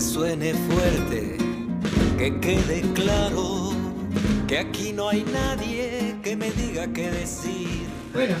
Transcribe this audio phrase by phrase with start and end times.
[0.00, 1.36] que suene fuerte,
[2.16, 3.68] que quede claro
[4.48, 7.86] que aquí no hay nadie que me diga qué decir.
[8.14, 8.34] Bueno,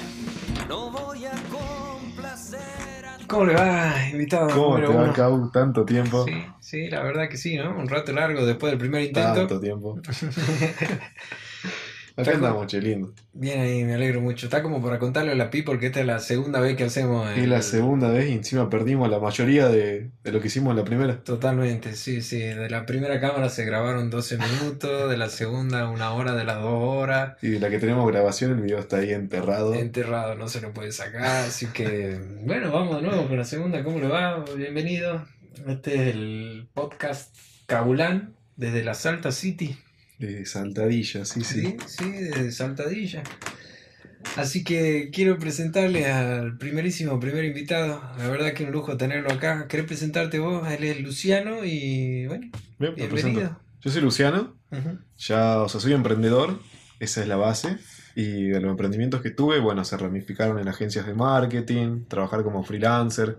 [0.70, 4.48] No voy a complacer a ¿cómo le va, invitado?
[4.48, 5.12] ¿Cómo te va?
[5.12, 5.50] Cau?
[5.50, 6.24] Tanto tiempo.
[6.24, 7.76] Sí, sí, la verdad que sí, ¿no?
[7.76, 9.34] Un rato largo después del primer intento.
[9.34, 10.00] Tanto tiempo.
[12.20, 13.12] Acá andamos, che, lindo.
[13.32, 14.46] Bien ahí, me alegro mucho.
[14.46, 17.30] Está como para contarle a la people que esta es la segunda vez que hacemos.
[17.30, 20.70] Es el- la segunda vez y encima perdimos la mayoría de, de lo que hicimos
[20.72, 21.22] en la primera.
[21.22, 22.38] Totalmente, sí, sí.
[22.40, 26.60] De la primera cámara se grabaron 12 minutos, de la segunda una hora, de las
[26.62, 27.36] dos horas.
[27.42, 29.74] Y de la que tenemos grabación, el video está ahí enterrado.
[29.74, 31.22] Enterrado, no se lo puede sacar.
[31.46, 33.82] Así que, bueno, vamos de nuevo con la segunda.
[33.84, 34.44] ¿Cómo le va?
[34.56, 35.24] Bienvenido.
[35.66, 39.76] Este es el podcast Cabulán desde la Salta City.
[40.20, 41.62] De saltadilla, sí, sí.
[41.62, 43.22] Sí, sí, desde Saltadilla.
[44.36, 48.02] Así que quiero presentarle al primerísimo primer invitado.
[48.18, 49.66] La verdad que un lujo tenerlo acá.
[49.66, 50.70] ¿Querés presentarte vos?
[50.70, 53.14] Él es Luciano y bueno, Bien, presento.
[53.14, 53.60] bienvenido.
[53.80, 54.98] Yo soy Luciano, Ujú.
[55.16, 56.60] ya, o sea, soy emprendedor,
[56.98, 57.78] esa es la base.
[58.14, 62.62] Y de los emprendimientos que tuve, bueno, se ramificaron en agencias de marketing, trabajar como
[62.62, 63.38] freelancer,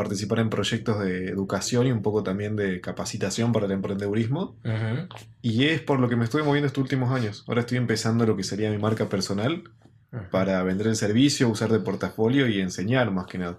[0.00, 4.56] participar en proyectos de educación y un poco también de capacitación para el emprendedurismo.
[5.42, 7.44] Y es por lo que me estuve moviendo estos últimos años.
[7.46, 9.64] Ahora estoy empezando lo que sería mi marca personal
[10.30, 13.58] para vender el servicio, usar de portafolio y enseñar más que nada.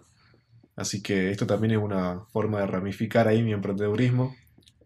[0.76, 4.36] Así que esto también es una forma de ramificar ahí mi emprendedurismo.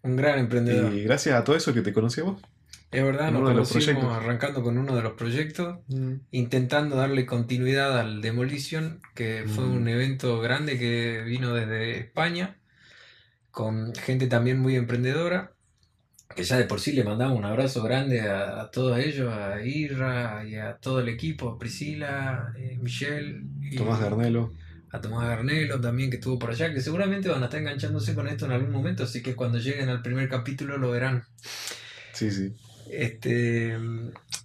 [0.01, 0.93] Un gran emprendedor.
[0.93, 2.41] Y gracias a todo eso que te conocí a vos.
[2.91, 5.79] Es verdad, nos conocimos arrancando con uno de los proyectos,
[6.31, 9.71] intentando darle continuidad al Demolition, que fue Mm.
[9.75, 12.57] un evento grande que vino desde España,
[13.51, 15.51] con gente también muy emprendedora,
[16.35, 19.61] que ya de por sí le mandamos un abrazo grande a, a todos ellos, a
[19.65, 24.53] Irra y a todo el equipo, a Priscila, eh, Michelle, y Tomás Garnelo.
[24.91, 28.27] a Tomás Garnelo también que estuvo por allá, que seguramente van a estar enganchándose con
[28.27, 31.25] esto en algún momento, así que cuando lleguen al primer capítulo lo verán.
[32.13, 32.53] Sí, sí.
[32.97, 33.77] Este,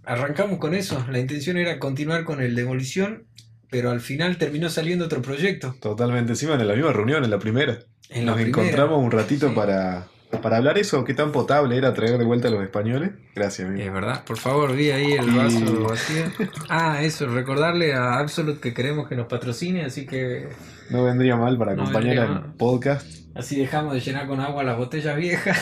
[0.04, 1.04] arrancamos con eso.
[1.10, 3.24] La intención era continuar con el Demolición,
[3.70, 5.74] pero al final terminó saliendo otro proyecto.
[5.80, 6.32] Totalmente.
[6.32, 7.78] Encima en la misma reunión, en la primera.
[8.08, 8.62] En la Nos primera.
[8.62, 9.54] encontramos un ratito Sí.
[9.54, 10.08] para,
[10.42, 11.04] para hablar eso.
[11.04, 13.10] ¿Qué tan potable era traer de vuelta a los españoles?
[13.36, 13.84] Gracias, amigo.
[13.86, 16.24] Es verdad, por favor, vi ahí el Y- vaso vacío.
[16.68, 20.48] Ah, eso, recordarle a Absolute que queremos que nos patrocine, así que
[20.90, 23.06] No vendría mal para No acompañar al podcast.
[23.36, 25.56] así dejamos de llenar con agua las botellas viejas.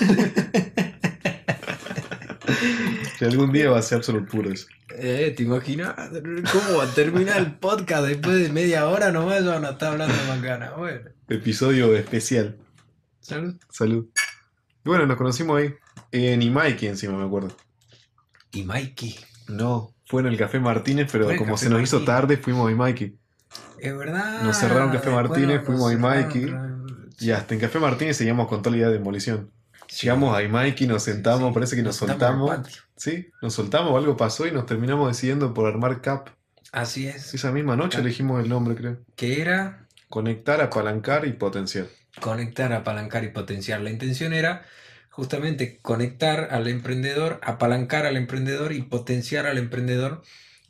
[3.22, 4.66] Que algún día va a ser absoluto puro eso.
[4.98, 5.94] Eh, ¿te imaginas
[6.50, 9.44] cómo va a terminar el podcast después de media hora nomás?
[9.44, 10.72] Ya van a estar hablando macana.
[10.72, 12.56] Bueno, Episodio especial.
[13.20, 13.54] salud.
[13.70, 14.06] Salud.
[14.84, 15.72] Y bueno, nos conocimos ahí.
[16.10, 17.56] En Imaiki encima, me acuerdo.
[18.64, 19.14] Mikey.
[19.46, 22.72] No, fue en el Café Martínez, pero como Café se nos hizo tarde, fuimos a
[22.72, 23.16] Imaiki.
[23.78, 24.42] Es verdad.
[24.42, 26.86] Nos cerraron Café Martínez, fuimos a cerraron, claro.
[27.20, 29.52] Y hasta en Café Martínez seguíamos con toda la idea de demolición.
[30.00, 32.60] Llegamos a Imaiki, nos sentamos, Sí, parece que nos, soltamos.
[32.96, 36.28] Sí, nos soltamos, algo pasó y nos terminamos decidiendo por armar CAP.
[36.72, 37.34] Así es.
[37.34, 38.06] Esa misma noche Cap.
[38.06, 38.98] elegimos el nombre, creo.
[39.16, 41.86] Que era Conectar, apalancar y potenciar.
[42.20, 43.80] conectar, apalancar y potenciar.
[43.80, 44.62] La intención era
[45.10, 50.22] justamente conectar al emprendedor, apalancar al emprendedor y potenciar al emprendedor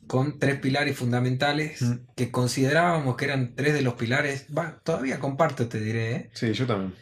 [0.07, 1.93] con tres pilares fundamentales Mm.
[2.15, 6.29] que considerábamos que eran tres de los pilares, va, todavía comparto, te diré, ¿eh?
[6.33, 6.93] Sí, yo también.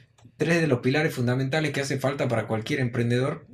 [0.46, 3.46] Tres de los pilares fundamentales que hace falta para cualquier emprendedor,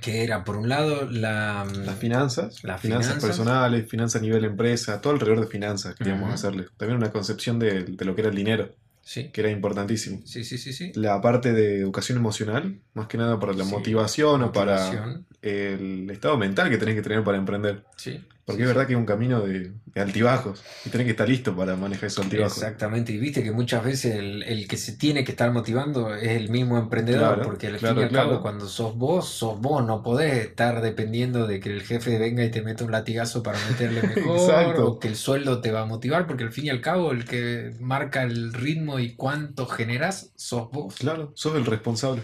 [0.00, 3.22] que era por un lado la, Las finanzas, Las finanzas, finanzas.
[3.24, 6.66] personales, finanzas a nivel empresa, todo alrededor de finanzas queríamos hacerle.
[6.76, 10.20] También una concepción de, de lo que era el dinero, sí, que era importantísimo.
[10.24, 10.92] sí, sí, sí, sí.
[10.94, 15.26] La parte de educación emocional, más que nada para la Sí, motivación o para Motivación,
[15.42, 17.84] el estado mental que tenés que tener para emprender.
[17.96, 21.28] sí, Porque es verdad que es un camino de, de altibajos y tenés que estar
[21.28, 22.62] listo para manejar esos altibajos.
[22.62, 26.28] Exactamente, y viste que muchas veces el, el que se tiene que estar motivando es
[26.30, 28.28] el mismo emprendedor, Claro, porque al claro, fin y al claro.
[28.30, 32.44] cabo cuando sos vos, sos vos, no podés estar dependiendo de que el jefe venga
[32.44, 35.86] y te meta un latigazo para meterle mejor, o que el sueldo te va a
[35.86, 40.32] motivar, porque al fin y al cabo el que marca el ritmo y cuánto generás,
[40.36, 40.94] sos vos.
[40.96, 42.22] Claro, sos el responsable.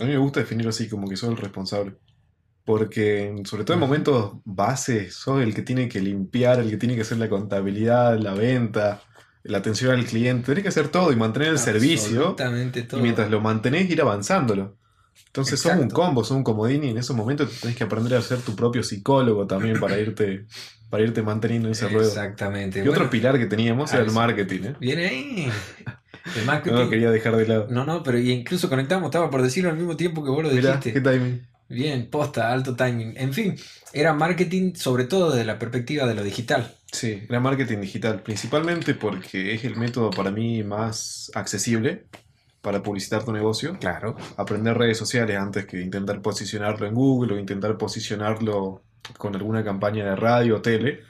[0.00, 1.96] A mí me gusta definirlo así, como que sos el responsable.
[2.68, 6.96] Porque, sobre todo en momentos bases, sos el que tiene que limpiar, el que tiene
[6.96, 9.00] que hacer la contabilidad, la venta,
[9.42, 10.44] la atención al cliente.
[10.48, 12.34] Tenés que hacer todo y mantener el servicio.
[12.36, 12.98] Todo.
[12.98, 14.76] Y mientras lo mantenés, ir avanzándolo.
[15.28, 18.20] Entonces sos un combo, sos un comodín y en esos momentos tenés que aprender a
[18.20, 20.44] ser tu propio psicólogo también para irte,
[20.90, 22.06] para irte manteniendo en ese ruedo.
[22.06, 22.84] Exactamente.
[22.84, 24.74] Y otro pilar que teníamos era el marketing, ¿eh?
[24.78, 25.50] Viene ahí.
[26.36, 26.76] El No marketing.
[26.76, 27.66] lo quería dejar de lado.
[27.70, 30.76] No, no, pero incluso conectamos, estaba por decirlo al mismo tiempo que vos lo Mirá,
[30.76, 30.92] dijiste.
[30.92, 31.46] qué timing.
[31.68, 33.14] Bien, posta, alto timing.
[33.16, 33.56] En fin,
[33.92, 36.74] era marketing sobre todo desde la perspectiva de lo digital.
[36.90, 42.06] Sí, era marketing digital, principalmente porque es el método para mí más accesible
[42.62, 43.78] para publicitar tu negocio.
[43.78, 44.16] Claro.
[44.36, 48.82] Aprender redes sociales antes que intentar posicionarlo en Google o intentar posicionarlo
[49.16, 51.02] con alguna campaña de radio o tele.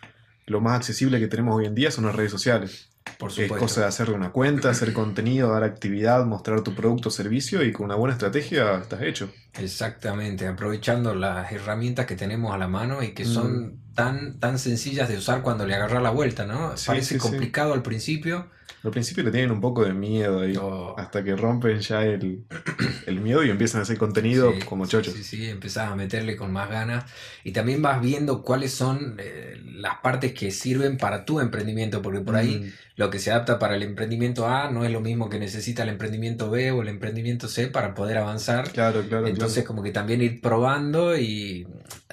[0.47, 2.91] Lo más accesible que tenemos hoy en día son las redes sociales.
[3.17, 7.13] Por Es cosa de hacerle una cuenta, hacer contenido, dar actividad, mostrar tu producto o
[7.13, 9.33] servicio y con una buena estrategia estás hecho.
[9.53, 13.27] Exactamente, aprovechando las herramientas que tenemos a la mano y que Mm.
[13.27, 16.77] son tan, tan sencillas de usar cuando le agarras la vuelta, ¿no?
[16.77, 17.19] Sí, Parece sí, sí.
[17.19, 18.51] complicado al principio.
[18.83, 20.55] Al principio le tienen un poco de miedo ahí,
[20.97, 22.47] hasta que rompen ya el,
[23.07, 25.15] el miedo y empiezan a hacer contenido Sí, como sí, chochos.
[25.15, 27.11] Sí, sí, empezás a meterle con más ganas
[27.45, 32.21] y también vas viendo cuáles son eh, las partes que sirven para tu emprendimiento, porque
[32.21, 35.29] por ahí Mm, lo que se adapta para el emprendimiento A no es lo mismo
[35.29, 38.69] que necesita el emprendimiento B o el emprendimiento C para poder avanzar.
[38.73, 41.67] claro, claro, Entonces como que también ir probando y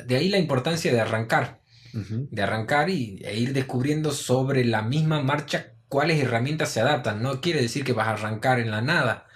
[0.06, 1.62] de ahí la importancia de arrancar.
[2.30, 7.22] de arrancar y, e ir descubriendo sobre la misma marcha cuáles herramientas se adaptan.
[7.22, 9.28] No quiere decir que vas a arrancar en la nada,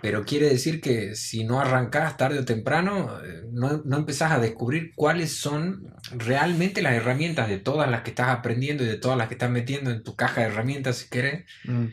[0.00, 4.38] pero quiere decir que si no arrancás tarde o temprano, eh, no, no empezás a
[4.38, 9.16] descubrir cuáles son realmente las herramientas de todas las que estás aprendiendo y de todas
[9.16, 11.86] las que estás metiendo en tu caja de herramientas, si querés, Mm,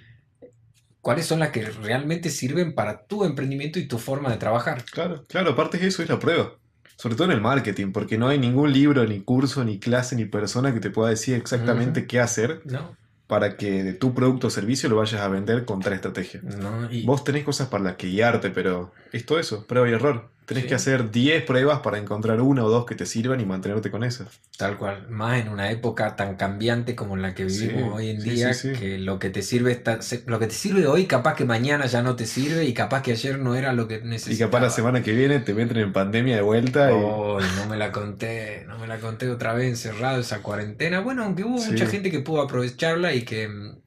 [0.99, 4.83] cuáles son las que realmente sirven para tu emprendimiento y tu forma de trabajar.
[4.91, 6.53] Claro, claro, aparte de eso es la prueba.
[6.97, 10.25] Sobre todo en el marketing, porque no hay ningún libro, ni curso, ni clase, ni
[10.25, 12.95] persona que te pueda decir exactamente qué hacer ¿No?
[13.31, 16.41] Para que de tu producto o servicio lo vayas a vender con tal estrategia.
[16.43, 16.91] ¿No?
[16.91, 20.27] Y- Vos tenés cosas para las que guiarte, pero es todo eso, prueba y error.
[20.51, 20.67] Tenés Sí.
[20.69, 24.03] que hacer 10 pruebas para encontrar una o dos que te sirvan y mantenerte con
[24.03, 24.27] esas.
[24.57, 28.21] Tal cual, más en una época tan cambiante como la que Sí, vivimos hoy en
[28.21, 31.45] sí, día, que lo que te sirve está- lo que te sirve hoy, capaz que
[31.45, 34.51] mañana ya no te sirve y capaz que ayer no era lo que Y necesitabas.
[34.51, 36.95] capaz la semana que viene te meten en pandemia de vuelta y...
[36.97, 40.99] Oh, y no me la conté, no me la conté otra vez encerrado esa cuarentena.
[40.99, 43.77] Bueno, aunque hubo mucha gente que pudo aprovecharla y que mm,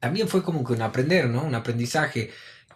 [0.00, 1.44] también fue como que un aprender, ¿no?
[1.44, 2.30] Un aprendizaje,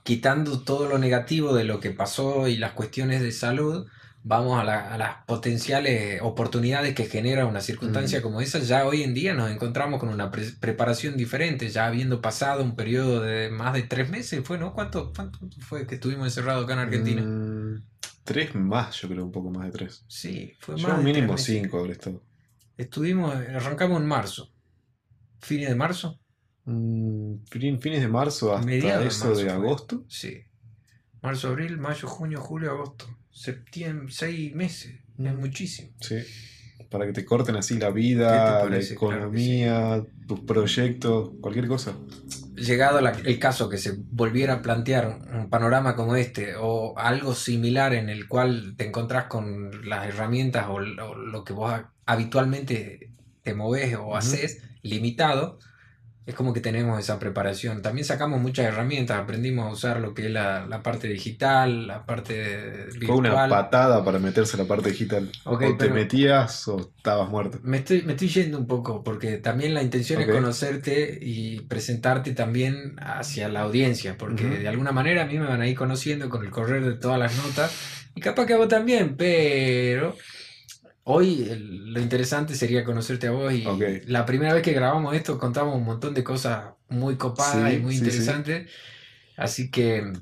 [0.09, 3.87] quitando todo lo negativo de lo que pasó y las cuestiones de salud,
[4.23, 8.23] vamos a, la- a las potenciales oportunidades que genera una circunstancia Mm.
[8.23, 8.59] como esa.
[8.61, 12.75] Ya hoy en día nos encontramos con una pre- preparación diferente, ya habiendo pasado un
[12.75, 14.73] periodo de más de tres meses, ¿fue, no?
[14.73, 17.21] ¿Cuánto, cuánto fue que estuvimos encerrados acá en Argentina?
[17.23, 17.85] Mm,
[18.25, 20.05] tres más, yo creo, un poco más de tres.
[20.09, 21.47] Sí, fue más Yo de tres mínimo meses.
[21.47, 22.23] cinco habré estado.
[22.79, 24.51] Estuvimos, arrancamos en marzo.
[25.41, 26.19] ¿Fines de marzo?
[26.71, 30.05] Mm, fin- fines de marzo hasta Mediados de eso marzo de agosto.
[30.09, 30.43] Sí.
[31.23, 33.07] Marzo, abril, mayo, junio, julio, agosto.
[33.31, 34.93] Septiembre, seis meses.
[35.19, 35.39] Es Mm.
[35.41, 35.89] muchísimo.
[36.01, 36.17] Sí.
[36.91, 38.31] Para que te corten así la ¿Qué vida,
[38.65, 38.67] la?
[38.69, 38.93] Claro sí.
[38.93, 41.97] economía, tus proyectos, cualquier cosa.
[42.55, 47.35] Llegado la- el caso que se volviera a plantear un panorama como este o algo
[47.35, 51.93] similar en el cual te encontrás con las herramientas o, lo- lo que vos ha-
[52.05, 53.11] habitualmente
[53.43, 55.59] te moves o haces limitado,
[56.29, 57.81] es como que tenemos esa preparación.
[57.81, 62.05] También sacamos muchas herramientas, aprendimos a usar lo que es la, la parte digital, la
[62.05, 63.49] parte Fue una virtual.
[63.49, 65.31] patada para meterse a la parte digital.
[65.45, 67.61] O te metías o estabas muerto.
[67.63, 72.33] Me estoy, me estoy yendo un poco porque también la intención es conocerte y presentarte
[72.33, 76.29] también hacia la audiencia, porque de alguna manera a mí me van a ir conociendo
[76.29, 77.73] con el correr de todas las notas
[78.15, 80.15] y capaz que a vos también, pero
[81.11, 83.83] hoy el- lo interesante sería conocerte a vos y Ok.
[84.07, 87.81] la primera vez que grabamos esto contamos un montón de cosas muy copadas Sí, y
[87.81, 88.05] muy sí, sí.
[88.05, 88.71] interesantes,
[89.37, 90.13] así que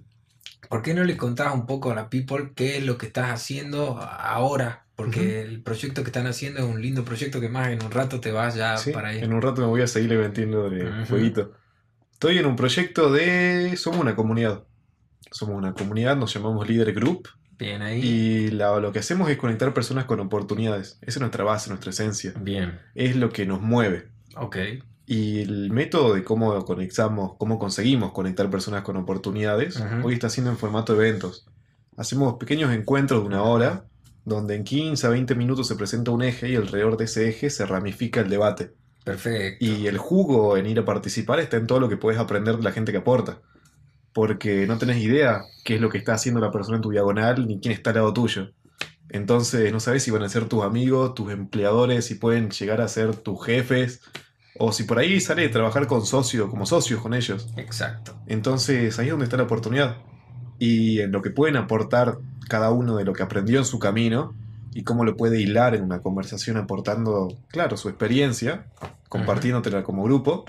[0.68, 3.30] ¿por qué no le contás un poco a la people qué es lo que estás
[3.30, 4.86] haciendo ahora?
[4.96, 8.18] Porque el proyecto que están haciendo es un lindo proyecto que más en un rato
[8.18, 9.18] te vas ya Sí, para ahí.
[9.18, 11.06] En un rato me voy a seguir metiendo de Ujú.
[11.10, 11.52] jueguito.
[12.12, 13.76] Estoy en un proyecto de.
[13.76, 14.64] Somos una comunidad.
[15.30, 17.28] Somos una comunidad, nos llamamos Líder Group.
[17.58, 18.00] Bien ahí.
[18.00, 20.98] Y la- lo que hacemos es conectar personas con oportunidades.
[21.02, 22.32] Esa es nuestra base, nuestra esencia.
[22.40, 24.08] Bien, Es lo que nos mueve.
[24.36, 24.56] ok.
[25.08, 30.50] Y el método de cómo conectamos, cómo conseguimos conectar personas con oportunidades, hoy está siendo
[30.50, 31.46] en formato de eventos.
[31.96, 33.84] Hacemos pequeños encuentros de una hora,
[34.24, 37.50] donde en 15 a 20 minutos se presenta un eje y alrededor de ese eje
[37.50, 38.72] se ramifica el debate.
[39.04, 39.64] Perfecto.
[39.64, 42.64] Y el jugo en ir a participar está en todo lo que puedes aprender de
[42.64, 43.38] la gente que aporta.
[44.16, 47.46] Porque no tenés idea qué es lo que está haciendo la persona en tu diagonal
[47.46, 48.50] ni quién está al lado tuyo.
[49.10, 52.88] Entonces no sabes si van a ser tus amigos, tus empleadores, si pueden llegar a
[52.88, 54.00] ser tus jefes,
[54.58, 57.52] o si por ahí sale de trabajar con socios, como socios con ellos.
[57.58, 58.18] Exacto.
[58.26, 59.98] Entonces ahí es donde está la oportunidad.
[60.58, 62.16] Y en lo que pueden aportar
[62.48, 64.34] cada uno de lo que aprendió en su camino
[64.72, 68.64] y cómo lo puede hilar en una conversación aportando, claro, su experiencia,
[69.10, 70.46] compartiéndotela como grupo,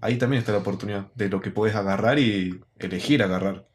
[0.00, 3.66] ahí también está la oportunidad de lo que puedes agarrar y elegir agarrar.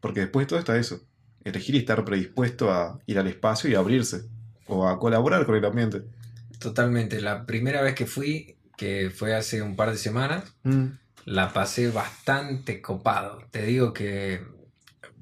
[0.00, 1.00] Porque después de todo está eso,
[1.44, 4.22] elegir y estar predispuesto a ir al espacio y abrirse,
[4.66, 6.02] o a colaborar con el ambiente.
[6.58, 7.20] Totalmente.
[7.20, 10.44] La primera vez que fui, que fue hace un par de semanas,
[11.24, 13.42] la pasé bastante copado.
[13.50, 14.40] Te digo que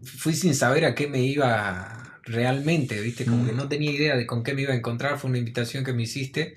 [0.02, 3.25] fui sin saber a qué me iba realmente, ¿viste?
[3.25, 3.57] Como que Mm.
[3.57, 5.19] no tenía idea de con qué me iba a encontrar.
[5.19, 6.57] Fue una invitación que me hiciste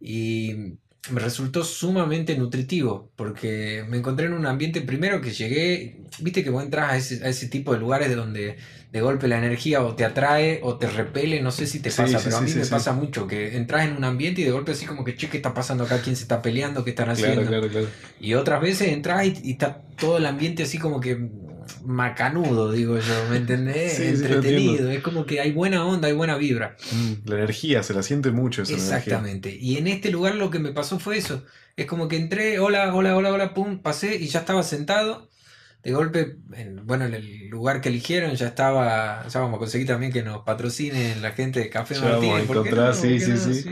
[0.00, 0.74] y
[1.10, 6.50] me resultó sumamente nutritivo porque me encontré en un ambiente primero que llegué, viste que
[6.50, 8.56] vos entras a ese, a ese tipo de lugares de donde
[8.90, 12.18] de golpe la energía o te atrae o te repele, no sé si te pasa,
[12.18, 14.52] sí, pero a mí sí, me pasa mucho que entras en un ambiente y de
[14.52, 16.00] golpe así como que, che, ¿qué está pasando acá?
[16.00, 16.84] ¿Quién se está peleando?
[16.84, 17.42] ¿Qué están haciendo?
[17.42, 17.86] Claro, claro, claro.
[18.20, 21.28] Y otras veces entras y, y está todo el ambiente así como que
[21.84, 23.94] macanudo, digo yo, ¿me entendés?
[23.96, 26.76] Sí, Entretenido, es como que hay buena onda, hay buena vibra.
[26.92, 28.96] Mm, La energía, se la siente mucho esa energía.
[28.96, 29.54] Exactamente.
[29.54, 31.44] Y en este lugar lo que me pasó fue eso.
[31.76, 35.28] Es como que entré, hola, hola, hola, hola, pum, pasé y ya estaba sentado.
[35.82, 39.86] De golpe, en, bueno, en el lugar que eligieron ya estaba, ya vamos a conseguir
[39.86, 42.40] también que nos patrocinen la gente de Café Martínez.
[42.40, 43.28] sí, ¿Por qué sí,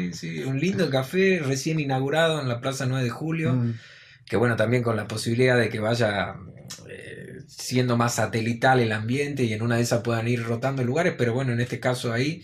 [0.09, 0.13] no?
[0.15, 0.43] sí.
[0.45, 3.55] Un lindo café recién inaugurado en la Plaza 9 de Julio.
[3.55, 3.75] Mm,
[4.27, 6.35] Que bueno, también con la posibilidad de que vaya
[7.57, 11.35] siendo más satelital el ambiente y en una de esas puedan ir rotando lugares, pero
[11.35, 12.43] bueno, en este caso ahí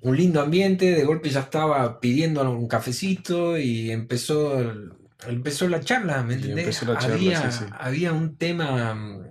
[0.00, 4.60] un lindo ambiente, de golpe ya estaba pidiendo un cafecito y empezó,
[5.28, 6.64] empezó la charla, ¿me entendés?
[6.64, 7.64] empezó la charla, había, sí, sí.
[7.78, 9.22] había un tema mm,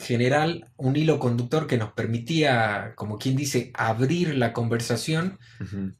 [0.00, 5.38] general, un hilo conductor que nos permitía, como quien dice, abrir la conversación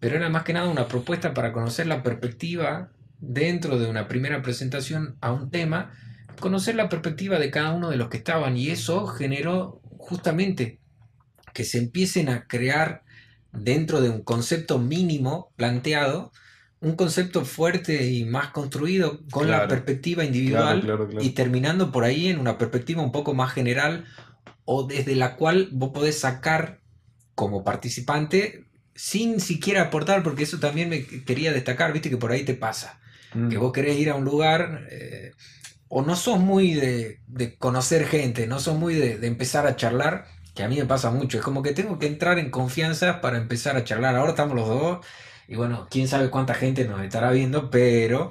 [0.00, 2.90] pero era más que nada una propuesta para conocer la perspectiva
[3.20, 5.92] dentro de una primera presentación a un tema,
[6.38, 10.80] conocer la perspectiva de cada uno de los que estaban y eso generó justamente
[11.52, 13.02] que se empiecen a crear
[13.52, 16.32] dentro de un concepto mínimo planteado,
[16.80, 21.24] un concepto fuerte y más construido con la perspectiva individual Claro, claro, claro.
[21.24, 24.04] y terminando por ahí en una perspectiva un poco más general
[24.64, 26.80] o desde la cual vos podés sacar
[27.34, 28.64] como participante
[28.94, 32.98] sin siquiera aportar, porque eso también me quería destacar, viste que por ahí te pasa,
[33.34, 35.32] Mm, que vos querés ir a un lugar eh,
[35.88, 39.76] o no sos muy de, de conocer gente, no sos muy de, de empezar a
[39.76, 43.20] charlar, que a mí me pasa mucho, es como que tengo que entrar en confianza
[43.20, 45.06] para empezar a charlar, ahora estamos los dos
[45.48, 48.30] y bueno, quién sabe cuánta gente nos estará viendo, pero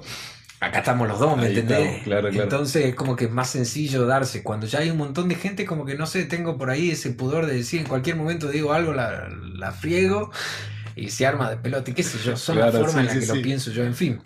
[0.60, 1.78] acá estamos los dos, ¿me Ahí entendés?
[1.78, 2.58] estamos, claro, claro.
[2.58, 4.42] Entonces es como que es más sencillo darse.
[4.42, 7.10] Cuando ya hay un montón de gente, como que no sé, tengo por ahí ese
[7.12, 10.30] pudor de decir en cualquier momento digo algo, la, la friego
[10.96, 11.90] y se arma de pelota.
[11.90, 13.26] Y qué sé yo, son Claro, la forma en sí, la sí, que sí.
[13.26, 13.84] lo pienso yo.
[13.84, 14.22] En fin,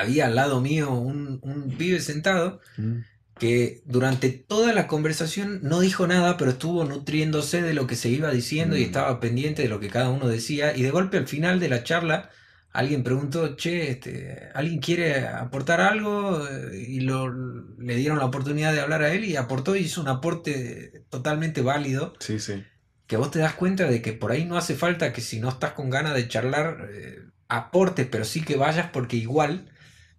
[0.00, 2.98] había al lado mío un, un pibe sentado mm.
[3.38, 8.08] que durante toda la conversación no dijo nada, pero estuvo nutriéndose de lo que se
[8.08, 8.84] iba diciendo y Mm.
[8.84, 10.76] estaba pendiente de lo que cada uno decía.
[10.76, 12.30] Y de golpe al final de la charla,
[12.72, 16.46] alguien preguntó, che, este, ¿alguien quiere aportar algo?
[16.72, 17.32] Y lo,
[17.78, 21.62] le dieron la oportunidad de hablar a él y aportó y hizo un aporte totalmente
[21.62, 22.14] válido.
[22.20, 22.64] Sí, sí.
[23.06, 25.48] Que vos te das cuenta de que por ahí no hace falta que si no
[25.48, 29.70] estás con ganas de charlar, eh, aportes, pero sí que vayas porque igual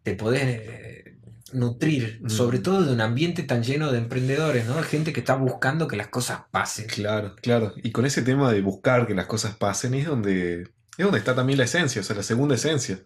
[0.07, 1.17] te podés eh,
[1.51, 2.29] nutrir, Mm.
[2.29, 4.77] sobre todo de un ambiente tan lleno de emprendedores, ¿no?
[4.77, 6.87] De gente que está buscando que las cosas pasen.
[6.87, 7.73] Claro, claro.
[7.83, 11.35] Y con ese tema de buscar que las cosas pasen es donde, es donde está
[11.35, 12.99] también la esencia, o sea, la segunda esencia.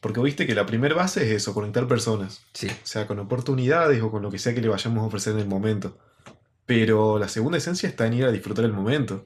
[0.00, 2.42] Porque viste que la primera base es eso, conectar personas.
[2.52, 5.34] Sí, O sea, con oportunidades o con lo que sea que le vayamos a ofrecer
[5.34, 5.98] en el momento.
[6.66, 9.24] Pero la segunda esencia está en ir a disfrutar el momento.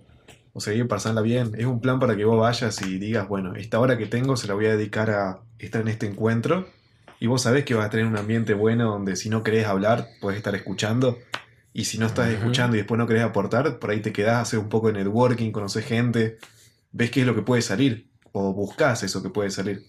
[0.52, 1.52] O sea, ir a pasarla bien.
[1.56, 4.46] Es un plan para que vos vayas y digas, bueno, esta hora que tengo se
[4.46, 6.68] la voy a dedicar a estar en este encuentro.
[7.20, 10.08] Y vos sabés que vas a tener un ambiente bueno donde si no querés hablar,
[10.20, 11.18] puedes estar escuchando.
[11.72, 14.60] Y si no estás escuchando y después no querés aportar, por ahí te quedás, haces
[14.60, 16.38] un poco de networking, conoces gente,
[16.92, 18.08] ves qué es lo que puede salir.
[18.32, 19.84] O buscas eso que puede salir.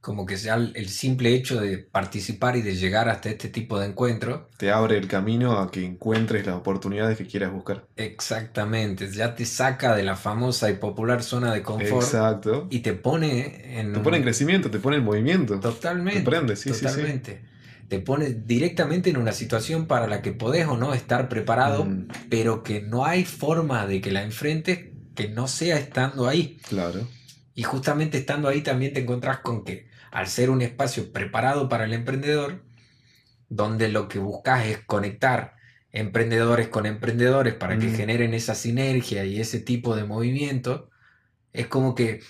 [0.00, 3.86] Como que sea el simple hecho de participar y de llegar hasta este tipo de
[3.86, 7.86] encuentro, Te abre el camino a que encuentres las oportunidades que quieras buscar.
[7.96, 12.66] exactamente, ya te saca de la famosa y popular zona de confort Exacto.
[12.70, 15.58] y te pone en Te pone en crecimiento, te pone en movimiento.
[15.60, 16.20] Totalmente.
[16.20, 16.84] Te prende, sí, sí, sí.
[16.86, 17.40] totalmente.
[17.88, 22.08] Te pone directamente en una situación para la que podés o no estar preparado, Mm,
[22.28, 26.58] pero que no hay forma de que la enfrentes que no sea estando ahí.
[26.68, 27.00] claro.
[27.54, 31.84] Y justamente estando ahí también te encontrás con que al ser un espacio preparado para
[31.84, 32.64] el emprendedor,
[33.48, 35.56] donde lo que buscas es conectar
[35.92, 37.96] emprendedores con emprendedores para que Mm.
[37.96, 40.90] generen esa sinergia y ese tipo de movimiento,
[41.52, 42.20] es como que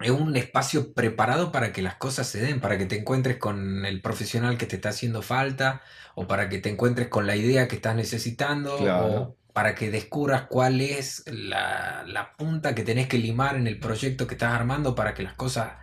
[0.00, 3.86] es un espacio preparado para que las cosas se den, para que te encuentres con
[3.86, 5.82] el profesional que te está haciendo falta,
[6.16, 9.06] o para que te encuentres con la idea que estás necesitando, Claro.
[9.06, 13.78] o para que descubras cuál es la, la punta que tenés que limar en el
[13.78, 15.74] proyecto que estás armando para que las cosas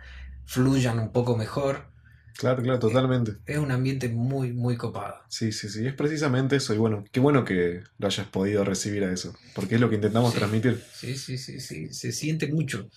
[0.50, 1.88] fluyan un poco mejor.
[2.36, 3.36] Claro, claro, totalmente.
[3.46, 5.14] Es un ambiente muy, muy copado.
[5.28, 5.86] Sí, sí, sí.
[5.86, 6.74] Es precisamente eso.
[6.74, 9.34] Y bueno, qué bueno que lo hayas podido recibir a eso.
[9.54, 10.38] Porque es lo que intentamos Sí.
[10.38, 10.82] transmitir.
[10.92, 12.88] Sí, sí, sí, sí, se siente mucho.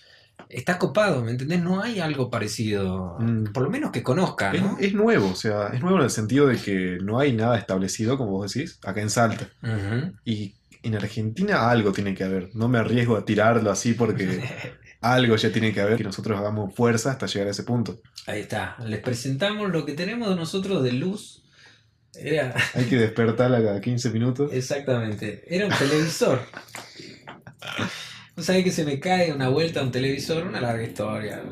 [0.50, 1.62] está copado, ¿me entendés?
[1.62, 3.52] No hay algo parecido, Mm.
[3.54, 4.78] por lo menos que conozca, Es, ¿no?
[4.80, 8.18] es nuevo, o sea, es nuevo en el sentido de que no hay nada establecido,
[8.18, 9.48] como vos decís, acá en Salta.
[10.26, 12.50] Y en Argentina algo tiene que haber.
[12.56, 14.26] No me arriesgo a tirarlo así porque
[15.04, 18.00] algo ya tiene que haber que nosotros hagamos fuerza hasta llegar a ese punto.
[18.26, 21.44] Ahí está, les presentamos lo que tenemos nosotros de luz.
[22.16, 24.52] Era, Hay que despertarla cada 15 minutos.
[24.52, 26.42] exactamente, era un televisor.
[28.36, 31.44] Vos sabés que se me cae una vuelta un televisor, una larga historia.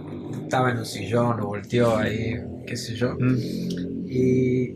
[0.43, 3.15] Estaba en un sillón, lo volteó ahí, qué sé yo.
[3.19, 3.37] Mm,
[4.07, 4.71] Y,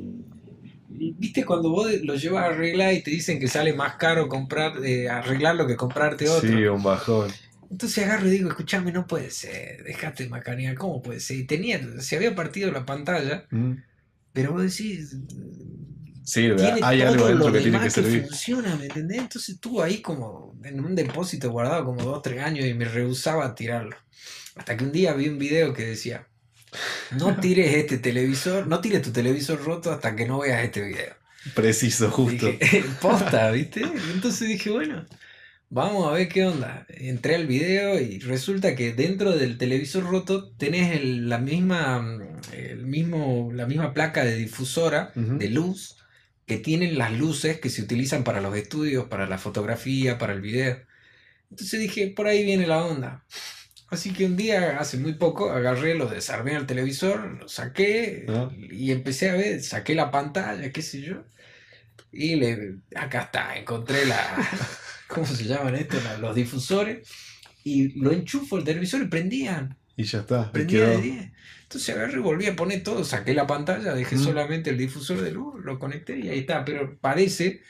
[0.98, 4.28] y viste cuando vos lo llevas a arreglar y te dicen que sale más caro
[4.30, 6.58] comprar, eh, arreglarlo que comprarte otro.
[6.58, 7.32] Sí, un bajón.
[7.70, 11.38] Entonces agarro y digo, escuchame, no puede ser, dejate macanear, ¿cómo puede ser?
[11.38, 13.74] Y tenía, se había partido la pantalla, Mm,
[14.34, 15.16] pero vos decís,
[16.24, 18.26] Sirve, tiene hay todo algo lo dentro que tiene que servir.
[18.26, 19.20] funciona, ¿me entendés?
[19.20, 22.86] Entonces estuvo ahí como en un depósito guardado como dos o tres años y me
[22.86, 23.96] rehusaba a tirarlo.
[24.56, 26.28] Hasta que un día vi un video que decía,
[27.12, 31.14] no tires este televisor, no tires tu televisor roto hasta que no veas este video.
[31.54, 32.48] Preciso, justo.
[32.48, 33.84] Dije, posta, ¿viste?
[34.14, 35.06] Entonces dije, bueno,
[35.70, 36.86] vamos a ver qué onda.
[36.90, 42.20] Entré al video y resulta que dentro del televisor roto tenés el- la misma,
[42.54, 45.98] el mismo, la misma placa de difusora de luz
[46.46, 50.42] que tienen las luces que se utilizan para los estudios, para la fotografía, para el
[50.42, 50.78] video.
[51.50, 53.24] Entonces dije, por ahí viene la onda.
[53.90, 58.50] Así que un día, hace muy poco, agarré, lo desarmé al televisor, lo saqué Ah.
[58.58, 61.24] y empecé a ver, saqué la pantalla, qué sé yo.
[62.12, 64.18] Y le, acá está, encontré la,
[65.14, 66.02] ¿cómo se llaman estos?
[66.20, 67.08] Los difusores.
[67.64, 70.52] Y lo enchufo al televisor y prendían, Y ya está.
[70.52, 71.02] prendía de quedó.
[71.02, 71.32] 10.
[71.64, 74.24] Entonces agarré y volví a poner todo, saqué la pantalla, dejé Mm.
[74.24, 76.64] solamente el difusor de luz, lo conecté y ahí está.
[76.64, 77.62] Pero parece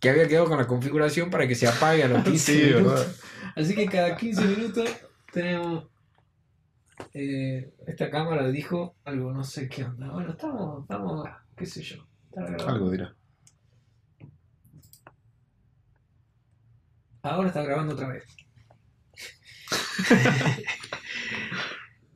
[0.00, 3.00] que había quedado con la configuración para que se apague a los 15 Sí, minutos.
[3.00, 3.14] ¿verdad?
[3.56, 4.88] Así que cada 15 minutos
[5.32, 5.88] tenemos.
[7.12, 10.12] eh, esta cámara dijo algo, no sé qué onda.
[10.12, 12.06] Bueno, estamos, estamos, qué sé yo.
[12.66, 13.14] Algo dirá.
[17.24, 18.22] Ahora está grabando otra vez.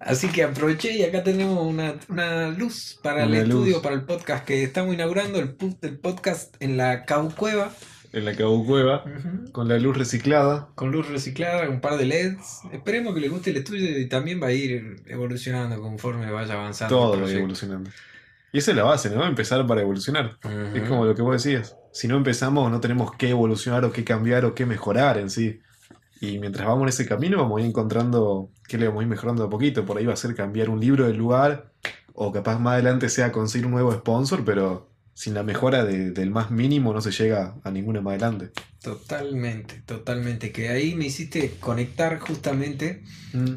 [0.00, 4.44] Así que aproveché y acá tenemos una, una luz para el estudio, para el podcast,
[4.44, 7.72] que estamos inaugurando el, el podcast en la Caucueva,
[8.12, 9.04] En la Cabo Cueva,
[9.52, 10.68] con la luz reciclada.
[10.76, 12.60] con luz reciclada, un par de LEDs.
[12.72, 16.94] Esperemos que les guste el estudio y también va a ir evolucionando conforme vaya avanzando.
[16.94, 17.90] Todo va evolucionando.
[18.52, 19.26] Y esa es la base, ¿no?
[19.26, 20.38] Empezar para evolucionar.
[20.44, 20.76] Ujú.
[20.76, 21.76] Es como lo que vos decías.
[21.98, 25.58] Si no empezamos, no tenemos que evolucionar o que cambiar o que mejorar en sí.
[26.20, 29.08] Y mientras vamos en ese camino, vamos a ir encontrando que le vamos a ir
[29.08, 29.84] mejorando de a poquito.
[29.84, 31.72] Por ahí va a ser cambiar un libro del lugar,
[32.14, 36.30] o capaz más adelante sea conseguir un nuevo sponsor, pero sin la mejora de- del
[36.30, 38.50] más mínimo no se llega a ninguna más adelante.
[38.80, 40.52] Totalmente, totalmente.
[40.52, 43.02] Que ahí me hiciste conectar justamente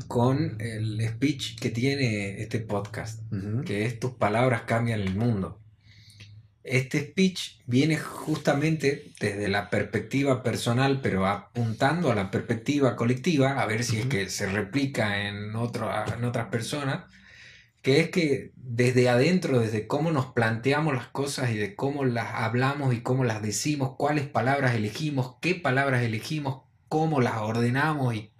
[0.07, 3.21] con el speech que tiene este podcast.
[3.67, 5.60] Que es tus palabras cambian el mundo.
[6.63, 13.65] Este speech viene justamente desde la perspectiva personal, pero apuntando a la perspectiva colectiva, a
[13.65, 17.05] ver si es que se replica en, otro, en otras personas,
[17.81, 22.27] que es que desde adentro, desde cómo nos planteamos las cosas y de cómo las
[22.35, 28.31] hablamos y cómo las decimos, cuáles palabras elegimos, qué palabras elegimos, cómo las ordenamos y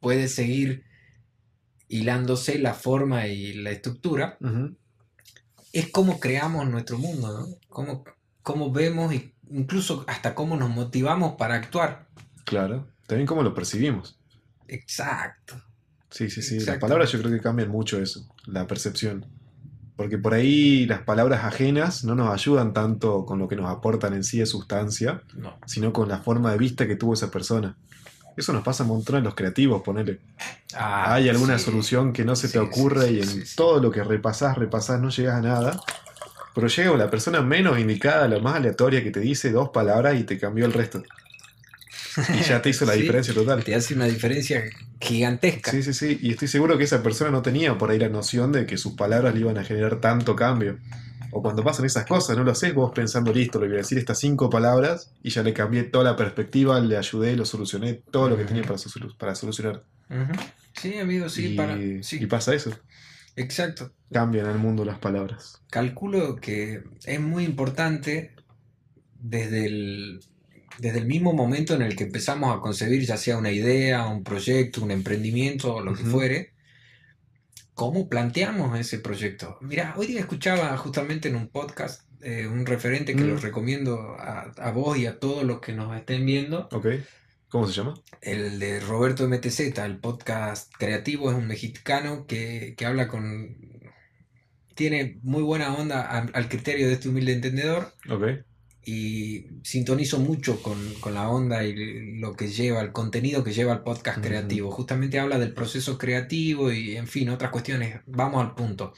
[0.00, 0.84] puede seguir
[1.88, 4.38] hilándose la forma y la estructura.
[5.72, 7.46] Es cómo creamos nuestro mundo, ¿no?
[7.68, 8.04] Cómo,
[8.42, 12.06] cómo vemos e incluso hasta cómo nos motivamos para actuar.
[12.44, 12.86] Claro.
[13.06, 14.18] También cómo lo percibimos.
[14.68, 15.62] Exacto.
[16.10, 16.60] Sí, sí, sí.
[16.60, 19.26] Las palabras yo creo que cambian mucho eso, la percepción.
[19.96, 24.12] Porque por ahí las palabras ajenas no nos ayudan tanto con lo que nos aportan
[24.12, 25.58] en sí de sustancia, No.
[25.66, 27.76] sino con la forma de vista que tuvo esa persona.
[28.36, 30.20] Eso nos pasa un montón en los creativos, ponele.
[30.74, 31.64] Ah, Hay alguna sí.
[31.64, 35.00] solución que no se Sí, te ocurre sí, y en todo lo que repasás, repasás,
[35.00, 35.80] no llegas a nada.
[36.54, 40.24] Pero llega la persona menos indicada, la más aleatoria, que te dice dos palabras y
[40.24, 41.02] te cambió el resto.
[42.34, 43.62] Y ya te hizo la diferencia total.
[43.62, 44.64] Te hace una diferencia
[45.00, 45.70] gigantesca.
[45.70, 46.18] Sí, sí, sí.
[46.22, 48.94] Y estoy seguro que esa persona no tenía por ahí la noción de que sus
[48.94, 50.78] palabras le iban a generar tanto cambio.
[51.30, 53.98] O cuando pasan esas cosas, no lo haces vos pensando, listo, le voy a decir
[53.98, 58.30] estas cinco palabras y ya le cambié toda la perspectiva, le ayudé, lo solucioné, todo
[58.30, 59.82] lo que tenía para, solu- para solucionar.
[60.74, 61.76] Sí, amigo, sí, y, para.
[62.02, 62.70] Sí, y pasa eso.
[63.34, 63.92] exacto.
[64.10, 65.60] Cambian al mundo las palabras.
[65.70, 68.32] Calculo que es muy importante
[69.18, 70.20] desde el,
[70.78, 74.22] desde el mismo momento en el que empezamos a concebir ya sea una idea, un
[74.24, 76.52] proyecto, un emprendimiento o lo que fuere,
[77.76, 79.58] cómo planteamos ese proyecto.
[79.60, 83.28] Mira, hoy día escuchaba justamente en un podcast eh, un referente que Mm.
[83.28, 86.86] los recomiendo a, a vos y a todos los que nos estén viendo, ¿Ok?
[87.48, 87.94] ¿Cómo se llama?
[88.22, 93.54] El de Roberto MTZ, el podcast creativo, es un mexicano que, que habla con...
[94.74, 98.24] Tiene muy buena onda al, al criterio de este humilde entendedor Ok.
[98.88, 103.72] Y sintonizo mucho con, con la onda y lo que lleva, el contenido que lleva
[103.72, 104.70] el podcast creativo.
[104.70, 108.00] Justamente habla del proceso creativo y, en fin, otras cuestiones.
[108.06, 108.94] Vamos al punto.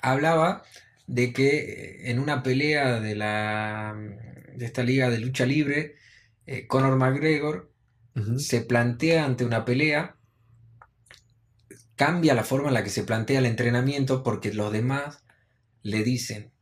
[0.00, 0.62] Hablaba
[1.08, 3.96] de que eh, en una pelea de, la,
[4.54, 5.96] de esta liga de lucha libre,
[6.46, 7.72] eh, Conor McGregor
[8.36, 10.16] se plantea ante una pelea,
[11.96, 15.24] cambia la forma en la que se plantea el entrenamiento porque los demás
[15.82, 16.52] le dicen,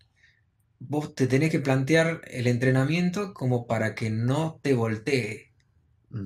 [0.79, 5.53] vos te tenés que plantear el entrenamiento como para que no te voltee,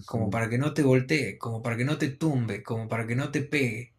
[0.06, 3.16] como para que no te voltee, como para que no te tumbe, como para que
[3.16, 3.92] no te pegue.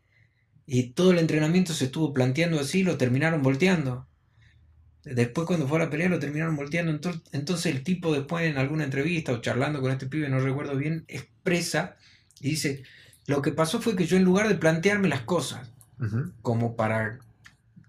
[0.65, 4.07] Y todo el entrenamiento se estuvo planteando así, lo terminaron volteando.
[5.03, 6.91] Después cuando fue a la pelea lo terminaron volteando.
[7.31, 11.05] Entonces, el tipo después en alguna entrevista o charlando con este pibe, no recuerdo bien,
[11.07, 11.97] expresa
[12.39, 12.83] y dice,
[13.25, 16.31] lo que pasó fue que yo en lugar de plantearme las cosas Ujú.
[16.41, 17.19] como para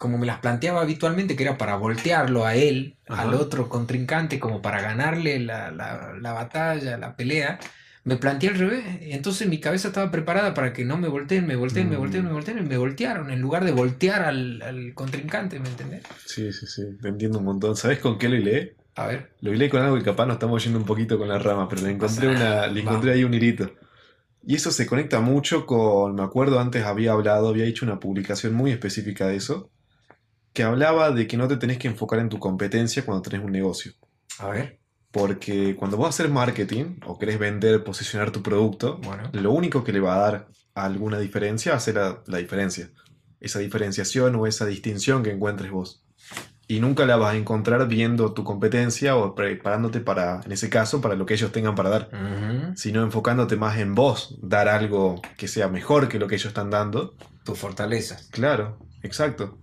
[0.02, 3.22] como me las planteaba habitualmente, que era para voltearlo a él, Ajá.
[3.22, 7.60] al otro contrincante, como para ganarle la, la- la batalla, la pelea,
[8.02, 8.84] me planteé al revés.
[9.02, 12.26] Entonces mi cabeza estaba preparada para que no me volteen, me volteen, me volteen, Mm.
[12.26, 16.02] me volteen, y me voltearon, en lugar de voltear al, al contrincante, ¿me entendés?
[16.26, 16.82] Sí, sí, sí.
[17.00, 17.76] Te entiendo un montón.
[17.76, 18.74] ¿Sabes con qué lo hilé?
[18.96, 21.38] A ver, Lo hilé con algo que capaz nos estamos yendo un poquito con la
[21.38, 23.70] rama, pero le encontré, una, le encontré ahí un hilito.
[24.44, 28.52] Y eso se conecta mucho con, me acuerdo antes había hablado, había hecho una publicación
[28.54, 29.70] muy específica de eso,
[30.52, 33.52] que hablaba de que no te tenés que enfocar en tu competencia cuando tenés un
[33.52, 33.92] negocio.
[34.38, 34.78] a ver,
[35.10, 39.92] Porque cuando vos hacer marketing o querés vender, posicionar tu producto, bueno, lo único que
[39.92, 42.90] le va a dar alguna diferencia va a ser la, la diferencia.
[43.40, 46.04] Esa diferenciación o esa distinción que encuentres vos.
[46.68, 51.00] Y nunca la vas a encontrar viendo tu competencia o preparándote para, en ese caso,
[51.02, 52.10] para lo que ellos tengan para dar.
[52.76, 56.70] Sino enfocándote más en vos, dar algo que sea mejor que lo que ellos están
[56.70, 57.14] dando.
[57.44, 58.28] tus fortalezas.
[58.30, 59.58] Claro, exacto.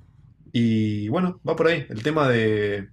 [0.51, 1.85] Y bueno, va por ahí.
[1.89, 2.89] El tema de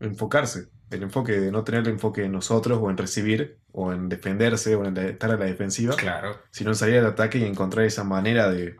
[0.00, 0.68] enfocarse.
[0.90, 4.74] El enfoque de no tener el enfoque en nosotros o en recibir o en defenderse
[4.74, 8.50] o en estar a la defensiva Claro, sino salir al ataque y encontrar esa manera
[8.50, 8.76] de,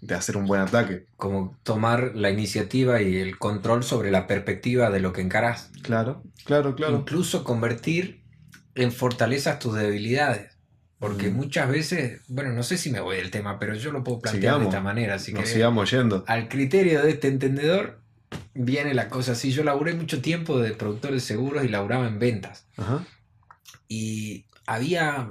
[0.00, 1.06] de hacer un buen ataque.
[1.16, 5.70] como tomar la iniciativa y el control sobre la perspectiva de lo que encarás.
[5.82, 6.96] Claro, claro, claro.
[6.96, 8.24] incluso convertir
[8.74, 10.55] en fortalezas tus debilidades.
[10.98, 11.34] Porque Mm.
[11.34, 14.54] muchas veces, bueno, no sé si me voy del tema, pero yo lo puedo plantear
[14.54, 14.62] Sigamos.
[14.62, 15.14] de esta manera.
[15.16, 16.24] Así Nos que sigamos yendo.
[16.26, 18.00] al criterio de este entendedor
[18.54, 19.50] viene la cosa así.
[19.52, 22.66] Yo laburé mucho tiempo de productor de seguros y laburaba en ventas.
[22.78, 23.04] Ajá.
[23.88, 25.30] Y había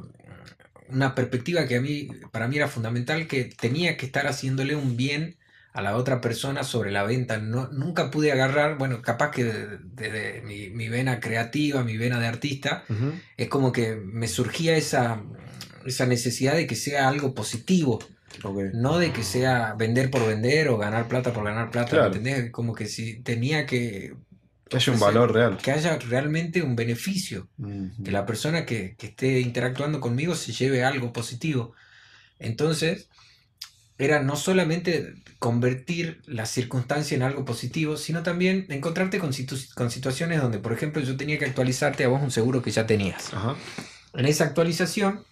[0.89, 4.95] una perspectiva que a mí, para mí era fundamental, que tenía que estar haciéndole un
[4.95, 5.37] bien
[5.73, 7.37] a la otra persona sobre la venta.
[7.39, 9.43] No, nunca pude agarrar, bueno, capaz que
[9.83, 12.85] desde mi, mi vena creativa, mi vena de artista,
[13.35, 15.21] es como que me surgía esa,
[15.85, 17.99] esa necesidad de que sea algo positivo,
[18.73, 22.09] no de que sea vender por vender o ganar plata por ganar plata, Claro.
[22.11, 22.51] ¿me ¿entendés?
[22.51, 24.13] Como que si tenía que,
[24.69, 25.57] Que haya un valor real.
[25.57, 28.03] que haya realmente un beneficio, Ujú.
[28.03, 31.73] que la persona que, que esté interactuando conmigo se lleve algo positivo.
[32.39, 33.07] Entonces,
[33.97, 39.89] era no solamente convertir la circunstancia en algo positivo, sino también encontrarte con, situ- con
[39.91, 43.33] situaciones donde, por ejemplo, yo tenía que actualizarte a vos un seguro que ya tenías.
[43.33, 43.55] Ajá.
[44.13, 45.23] En esa actualización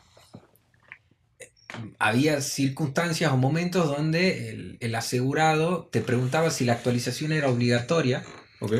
[1.99, 8.23] había circunstancias o momentos donde el, el asegurado te preguntaba si la actualización era obligatoria
[8.59, 8.73] Ok.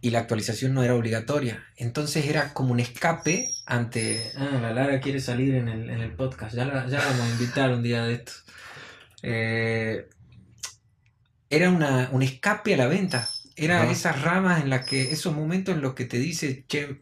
[0.00, 1.64] y la actualización no era obligatoria.
[1.76, 4.32] Entonces era como un escape ante...
[4.36, 7.26] Ah, la Lara quiere salir en el, en el podcast, ya la, ya la vamos
[7.26, 8.44] a invitar un día de estos.
[9.22, 10.08] Eh,
[11.50, 13.28] era una, un escape a la venta.
[13.56, 13.90] Era Ajá.
[13.90, 17.00] esas ramas en las que, esos momentos en los que te dice, che,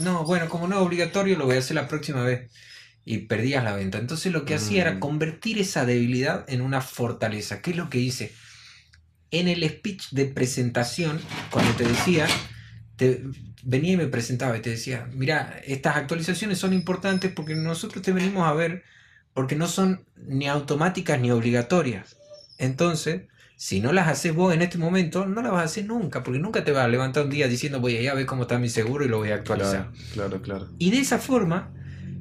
[0.00, 2.50] no, bueno, como no es obligatorio, lo voy a hacer la próxima vez.
[3.06, 3.98] Y perdías la venta.
[3.98, 5.00] Entonces lo que hacía era Mm.
[5.00, 7.62] convertir esa debilidad en una fortaleza.
[7.62, 8.34] ¿Qué es lo que hice?
[9.30, 12.26] En el speech de presentación, cuando te decía,
[12.96, 13.22] te,
[13.62, 18.12] venía y me presentaba y te decía, mira, estas actualizaciones son importantes porque nosotros te
[18.12, 18.82] venimos a ver
[19.34, 22.16] porque no son ni automáticas ni obligatorias.
[22.58, 23.22] Entonces,
[23.56, 26.40] si no las haces vos en este momento, no las vas a hacer nunca, porque
[26.40, 28.58] nunca te vas a levantar un día diciendo voy a ir a ver cómo está
[28.58, 29.90] mi seguro y lo voy a actualizar.
[30.12, 30.74] Claro, claro, claro.
[30.78, 31.72] Y de esa forma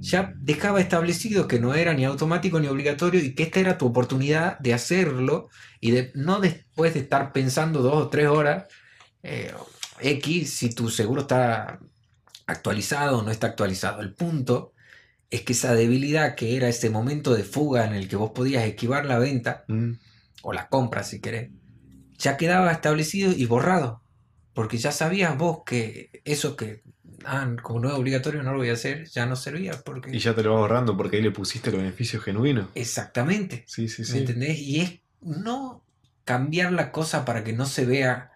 [0.05, 3.87] ya dejaba establecido que no era ni automático ni obligatorio y que esta era tu
[3.87, 8.65] oportunidad de hacerlo y de no después de estar pensando dos o tres horas
[9.23, 9.53] eh,
[9.99, 11.79] X si tu seguro está
[12.47, 14.01] actualizado o no está actualizado.
[14.01, 14.73] El punto
[15.29, 18.63] es que esa debilidad que era ese momento de fuga en el que vos podías
[18.65, 19.93] esquivar la venta Mm.
[20.43, 21.51] o la compra si querés,
[22.17, 24.03] ya quedaba establecido y borrado.
[24.53, 26.83] Porque ya sabías vos que eso que,
[27.25, 29.83] ah, como no es obligatorio, no lo voy a hacer, ya no servía.
[29.83, 30.15] Porque...
[30.15, 32.69] Y ya te lo vas ahorrando porque ahí le pusiste el beneficio genuino.
[32.75, 33.63] Exactamente.
[33.67, 34.17] Sí, sí, ¿Me sí.
[34.19, 34.59] entendés?
[34.59, 35.83] Y es no
[36.23, 38.31] cambiar la cosa para que no se vea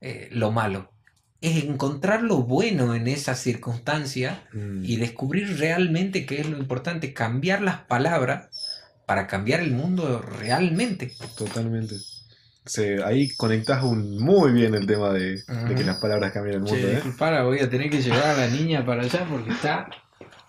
[0.00, 0.92] eh, lo malo.
[1.40, 7.14] Es encontrar lo bueno en esa circunstancia Mm, y descubrir realmente qué es lo importante.
[7.14, 8.48] Cambiar las palabras
[9.06, 11.14] para cambiar el mundo realmente.
[11.36, 11.96] Totalmente.
[12.68, 16.60] Se- ahí conectás un, muy bien el tema de, de que las palabras cambian el
[16.62, 16.94] mundo, Che, ¿eh?
[16.96, 19.88] disculpara, voy a tener que llevar a la niña para allá porque está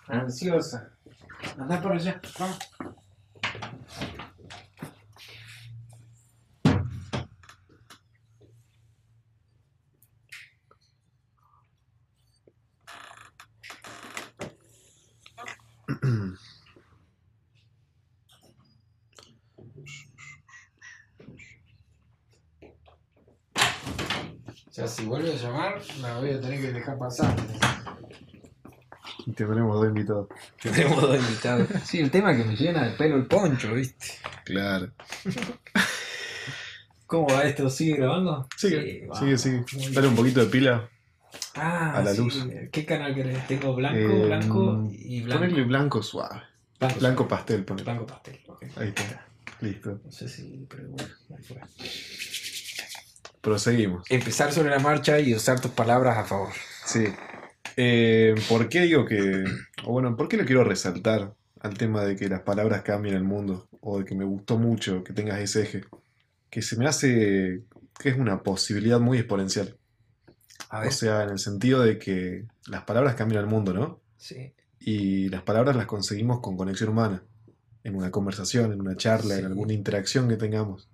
[0.08, 0.90] ansiosa.
[1.58, 2.22] Anda para allá.
[2.38, 2.60] vamos.
[24.80, 27.36] Ya si vuelve a llamar, la voy a tener que dejar pasar.
[29.26, 30.28] Y tenemos dos invitados.
[30.62, 31.68] Tenemos dos invitados.
[31.84, 34.06] Sí, el tema es que me llena de pelo el poncho, ¿viste?
[34.46, 34.92] Claro.
[37.06, 37.70] ¿Cómo va esto?
[37.70, 38.48] ¿Sigue grabando?
[38.56, 39.92] Sigue, Sí, sigue, sigue.
[39.92, 40.88] Dale un poquito de pila.
[41.56, 42.18] Ah, a la sí.
[42.22, 42.48] luz.
[42.72, 43.46] ¿Qué canal querés?
[43.48, 45.44] Tengo blanco, Eh, blanco y blanco.
[45.44, 46.42] Ponele blanco suave.
[46.80, 47.84] Blanco, Blanco pastel, ponele.
[47.84, 48.40] Blanco pastel.
[48.48, 48.64] ok.
[48.78, 49.26] Ahí está.
[49.62, 50.00] Listo.
[50.06, 51.58] No sé si, pero bueno, ahí fue.
[53.42, 54.10] Proseguimos.
[54.10, 56.50] Empezar sobre la marcha y usar tus palabras a favor.
[56.86, 57.06] Sí.
[57.78, 59.44] Eh, ¿Por qué digo que...
[59.86, 63.24] O bueno, ¿por qué lo quiero resaltar al tema de que las palabras cambian el
[63.24, 63.70] mundo?
[63.82, 65.86] O de que me gustó mucho que tengas ese eje.
[66.50, 67.64] Que se me hace
[68.00, 69.78] que es una posibilidad muy exponencial.
[70.70, 70.90] A ver.
[70.90, 74.02] O sea, en el sentido de que las palabras cambian el mundo, ¿no?
[74.18, 74.54] sí.
[74.82, 77.22] Y las palabras las conseguimos con conexión humana,
[77.84, 80.88] en una conversación, en una charla, en alguna interacción que tengamos.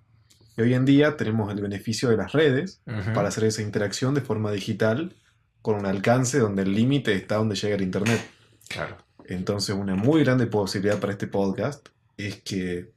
[0.57, 2.81] Y hoy en día tenemos el beneficio de las redes
[3.13, 5.15] para hacer esa interacción de forma digital
[5.61, 8.21] con un alcance donde el límite está donde llega el Internet.
[8.69, 8.97] Claro.
[9.25, 12.91] Entonces, una muy grande posibilidad para este podcast es que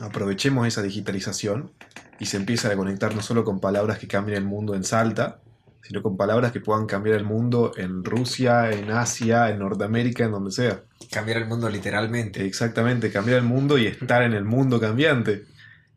[0.00, 1.72] aprovechemos esa digitalización
[2.18, 5.40] y se empiece a conectar no solo con palabras que cambien el mundo en Salta,
[5.82, 10.30] sino con palabras que puedan cambiar el mundo en Rusia, en Asia, en Norteamérica, en
[10.30, 10.82] donde sea.
[11.10, 12.44] Cambiar el mundo literalmente.
[12.46, 15.44] Exactamente, cambiar el mundo y estar en el mundo cambiante.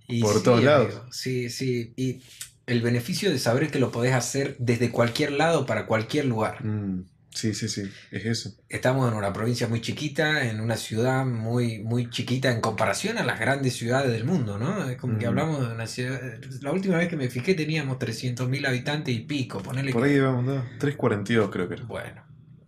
[0.07, 0.87] Y por sí, todos lados.
[0.95, 1.93] amigo, Sí, sí.
[1.95, 2.21] Y
[2.65, 6.63] el beneficio de saber que lo podés hacer desde cualquier lado para cualquier lugar.
[6.63, 8.51] Mm, sí, sí, sí, es eso.
[8.69, 13.25] Estamos en una provincia muy chiquita, en una ciudad muy, muy chiquita en comparación a
[13.25, 14.87] las grandes ciudades del mundo, ¿no?
[14.89, 15.29] Es como que Mm.
[15.29, 16.21] hablamos de una ciudad...
[16.61, 20.63] La última vez que me fijé teníamos 300.000 habitantes y pico, Por ahí vamos, ¿no?
[20.79, 21.83] 3.42 creo que era.
[21.85, 22.23] Bueno,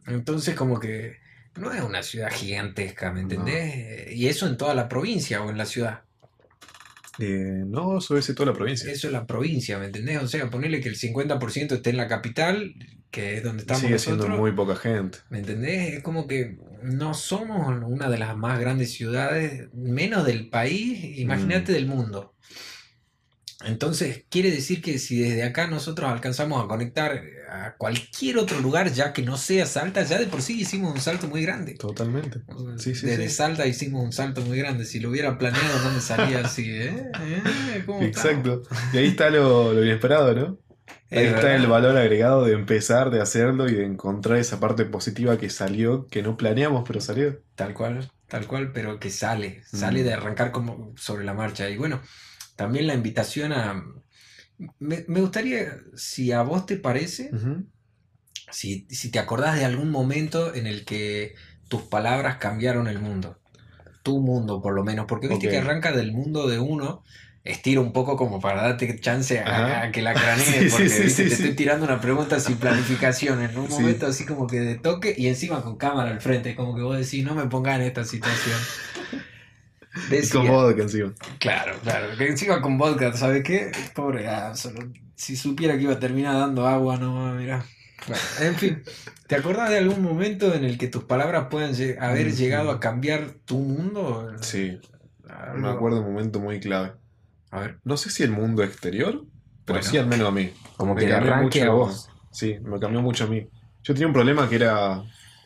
[0.08, 1.18] entonces como que
[1.56, 4.12] no es una ciudad gigantesca, ¿me entendés?
[4.12, 6.05] Y eso en toda la provincia o en la ciudad.
[7.20, 8.92] Eh, no, eso es toda la provincia.
[8.92, 10.22] Eso es la provincia, ¿me entendés?
[10.22, 12.74] O sea, ponerle que el 50% esté en la capital,
[13.12, 14.22] que es donde estamos Sigue nosotros.
[14.26, 15.20] siendo muy poca gente.
[15.30, 15.94] ¿Me entendés?
[15.96, 21.72] Es como que no somos una de las más grandes ciudades, menos del país, imagínate
[21.72, 21.76] Mm.
[21.76, 22.34] del mundo.
[23.64, 28.92] Entonces, quiere decir que si desde acá nosotros alcanzamos a conectar a cualquier otro lugar,
[28.92, 31.76] ya que no sea Salta, ya de por sí hicimos un salto muy grande.
[31.76, 32.42] Totalmente.
[32.78, 33.36] Sí, sí, Desde sí.
[33.36, 34.86] Salta hicimos un salto muy grande.
[34.86, 37.12] Si lo hubiera planeado, no me salía así, ¿eh?
[37.22, 37.84] ¿Eh?
[37.86, 38.62] ¿Cómo estamos?
[38.62, 38.62] Exacto.
[38.92, 40.60] Y ahí está lo, lo inesperado, ¿no?
[41.10, 41.56] Es Ahí está verdad.
[41.56, 46.08] el valor agregado de empezar, de hacerlo y de encontrar esa parte positiva que salió,
[46.08, 47.42] que no planeamos, pero salió.
[47.56, 50.04] Tal cual, tal cual, pero que sale, sale Mm.
[50.04, 51.70] de arrancar como sobre la marcha.
[51.70, 52.02] Y bueno,
[52.56, 53.84] también la invitación a...
[54.80, 57.30] Me, me gustaría, si a vos te parece,
[58.52, 61.36] si, si te acordás de algún momento en el que
[61.68, 63.40] tus palabras cambiaron el mundo.
[64.04, 65.08] Tu mundo, por lo menos.
[65.08, 67.04] Porque viste que arranca del mundo de uno.
[67.44, 71.24] Estiro un poco como para darte chance a, que la cranees, Sí, porque sí, viste,
[71.24, 74.76] sí, te estoy tirando una pregunta sin planificación, en un momento así como que de
[74.80, 77.82] toque y encima con cámara al frente, como que vos decís, no me pongas en
[77.84, 78.58] esta situación.
[80.10, 81.14] Decía, con vodka encima.
[81.40, 82.18] Claro, claro.
[82.18, 83.72] Que encima con vodka, ¿sabes qué?
[83.94, 87.66] Pobre, ah, solo- si supiera que iba a terminar dando agua, no, mira.
[88.08, 88.84] Bueno, en fin,
[89.28, 92.36] ¿te acordás de algún momento en el que tus palabras puedan haber Ujú.
[92.36, 94.32] llegado a cambiar tu mundo?
[94.42, 94.78] Sí,
[95.30, 96.92] Algo- me acuerdo un momento muy clave.
[97.52, 99.24] A ver, No sé si el mundo exterior,
[99.64, 99.90] pero Bueno.
[99.92, 100.52] sí al menos a mí.
[100.78, 102.10] como Me que de cambió arranque mucho- a vos.
[102.32, 103.48] Sí, me cambió mucho a mí.
[103.82, 105.02] Yo tenía un problema que era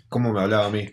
[0.10, 0.90] cómo me hablaba a mí,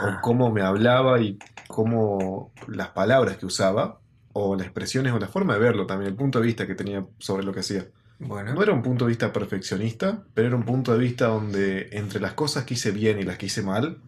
[0.00, 0.20] o Ajá.
[0.20, 4.00] cómo me hablaba y cómo las palabras que usaba,
[4.32, 7.06] o las expresiones o la forma de verlo también, el punto de vista que tenía
[7.18, 7.86] sobre lo que hacía.
[8.18, 11.88] Bueno, No era un punto de vista perfeccionista, pero era un punto de vista donde
[11.92, 13.98] entre las cosas que hice bien y las que hice mal,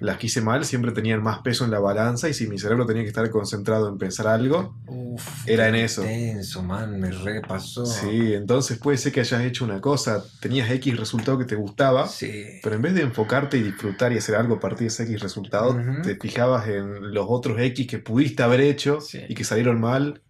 [0.00, 2.86] las que hice mal siempre tenían más peso en la balanza y si mi cerebro
[2.86, 6.02] tenía que estar concentrado en pensar algo, Uf, Era en eso.
[6.02, 7.84] Intenso, man, me repasó.
[7.86, 12.08] sí, entonces puede ser que hayas hecho una cosa, tenías X resultado que te gustaba,
[12.08, 12.60] Sí.
[12.62, 15.20] pero en vez de enfocarte y disfrutar y hacer algo a partir de ese X
[15.20, 19.20] resultado, te fijabas en los otros X que pudiste haber hecho Sí.
[19.28, 20.22] y que salieron mal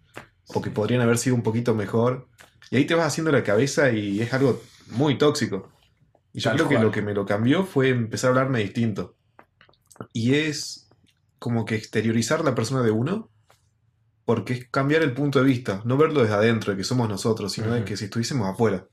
[0.53, 2.27] o que podrían haber sido un poquito mejor.
[2.73, 5.71] Y ahí te vas haciendo la cabeza y es algo muy tóxico.
[6.33, 9.17] Y yo Tal creo que lo que me lo cambió fue empezar a hablarme distinto.
[10.13, 10.89] Y es
[11.39, 13.31] como que exteriorizar la persona de uno,
[14.25, 17.53] porque es cambiar el punto de vista, no verlo desde adentro, de que somos nosotros,
[17.53, 17.85] sino de Ujú.
[17.89, 18.87] que si estuviésemos afuera.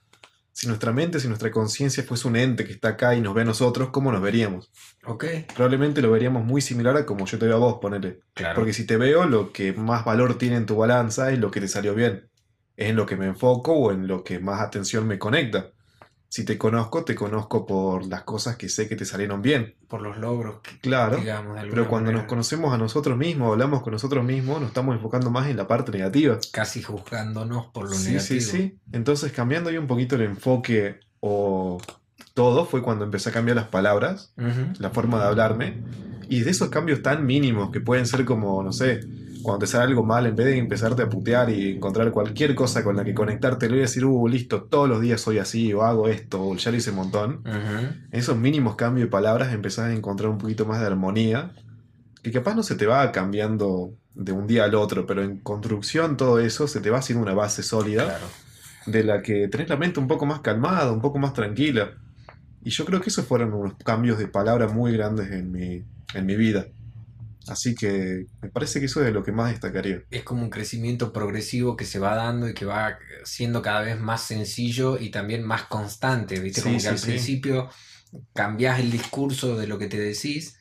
[0.51, 3.43] Si nuestra mente, si nuestra conciencia fuese un ente que está acá y nos ve
[3.43, 4.71] a nosotros, ¿cómo nos veríamos?
[5.05, 8.21] Ok, Probablemente lo veríamos muy similar a como yo te veo a vos, ponele.
[8.33, 8.55] claro.
[8.55, 11.61] Porque si te veo, lo que más valor tiene en tu balanza es lo que
[11.61, 12.27] te salió bien.
[12.75, 15.71] Es en lo que me enfoco o en lo que más atención me conecta.
[16.29, 19.75] Si te conozco, te conozco por las cosas que sé que te salieron bien.
[19.87, 21.17] Por los logros, que, Claro.
[21.17, 25.31] digamos, Pero cuando nos conocemos a nosotros mismos, hablamos con nosotros mismos, nos estamos enfocando
[25.31, 26.37] más en la parte negativa.
[26.51, 28.41] casi juzgándonos por lo Sí, negativo.
[28.41, 28.77] sí, sí.
[28.91, 31.79] Entonces, cambiando ahí un poquito el enfoque o
[32.33, 34.33] todo, fue cuando empecé a cambiar las palabras,
[34.79, 35.81] la forma de hablarme.
[36.29, 38.99] Y de esos cambios tan mínimos que pueden ser como, no sé,
[39.43, 42.83] cuando te sale algo mal, en vez de empezarte a putear y encontrar cualquier cosa
[42.83, 46.07] con la que conectarte, a decir, uh, listo, todos los días soy así, o hago
[46.07, 47.33] esto, o ya lo hice un montón.
[47.45, 47.87] Ujú.
[48.11, 51.51] En esos mínimos cambios de palabras empezás a encontrar un poquito más de armonía,
[52.23, 56.17] que capaz no se te va cambiando de un día al otro, pero en construcción
[56.17, 58.25] todo eso se te va haciendo una base sólida Claro.
[58.87, 61.91] de la que tenés la mente un poco más calmada, un poco más tranquila.
[62.63, 66.25] Y yo creo que esos fueron unos cambios de palabra muy grandes en mi, en
[66.25, 66.65] mi vida.
[67.47, 70.01] Así que me parece que eso es de lo que más destacaría.
[70.09, 73.99] Es como un crecimiento progresivo que se va dando y que va siendo cada vez
[73.99, 76.61] más sencillo y también más constante, ¿viste?
[76.61, 77.05] Sí, Como que sí, al sí.
[77.07, 77.69] principio
[78.33, 80.55] cambias el discurso de lo que te decís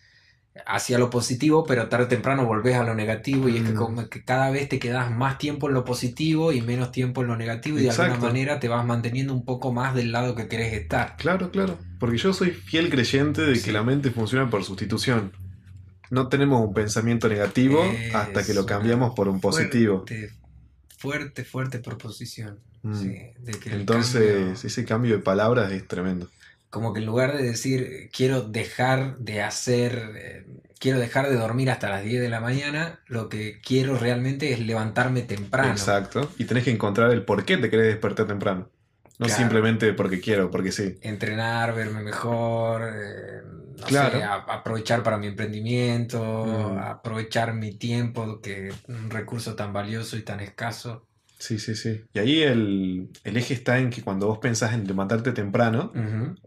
[0.66, 3.76] hacia lo positivo, pero tarde o temprano volvés a lo negativo y es que Mm.
[3.76, 7.28] como que cada vez te quedas más tiempo en lo positivo y menos tiempo en
[7.28, 10.48] lo negativo y de alguna manera te vas manteniendo un poco más del lado que
[10.48, 11.16] querés estar.
[11.18, 11.78] Claro, claro.
[12.00, 15.32] Porque yo soy fiel creyente de que la mente funciona por sustitución.
[16.10, 17.82] No tenemos un pensamiento negativo
[18.14, 20.04] hasta que lo cambiamos por un positivo.
[20.06, 20.32] Fuerte,
[20.98, 22.60] fuerte, fuerte proposición.
[22.82, 22.94] Mm.
[22.94, 23.08] sí,
[23.40, 26.28] de que el Entonces, cambio- ese cambio de palabras es tremendo.
[26.70, 30.46] Como que en lugar de decir quiero dejar de hacer, eh,
[30.78, 34.60] quiero dejar de dormir hasta las 10 de la mañana, lo que quiero realmente es
[34.60, 35.70] levantarme temprano.
[35.72, 36.30] Exacto.
[36.38, 38.68] Y tenés que encontrar el por qué te querés despertar temprano.
[39.18, 39.40] No Claro.
[39.40, 40.98] simplemente porque quiero, porque sí.
[41.00, 43.40] Entrenar, verme mejor, eh,
[43.80, 44.18] no Claro.
[44.18, 46.78] sé, a- aprovechar para mi emprendimiento, Mm.
[46.78, 51.06] aprovechar mi tiempo, que es un recurso tan valioso y tan escaso.
[51.38, 52.02] Sí, sí, sí.
[52.14, 55.92] Y ahí el, el eje está en que cuando vos pensás en levantarte temprano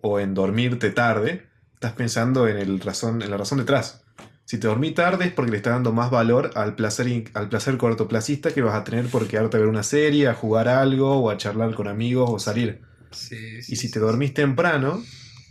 [0.01, 4.03] o en dormirte tarde, estás pensando en, el razón, en la razón detrás.
[4.45, 7.77] Si te dormí tarde es porque le estás dando más valor al placer, al placer
[7.77, 11.29] cortoplacista que vas a tener por quedarte a ver una serie, a jugar algo o
[11.29, 12.81] a charlar con amigos o salir.
[13.11, 15.03] Sí, sí, Y si te dormís temprano,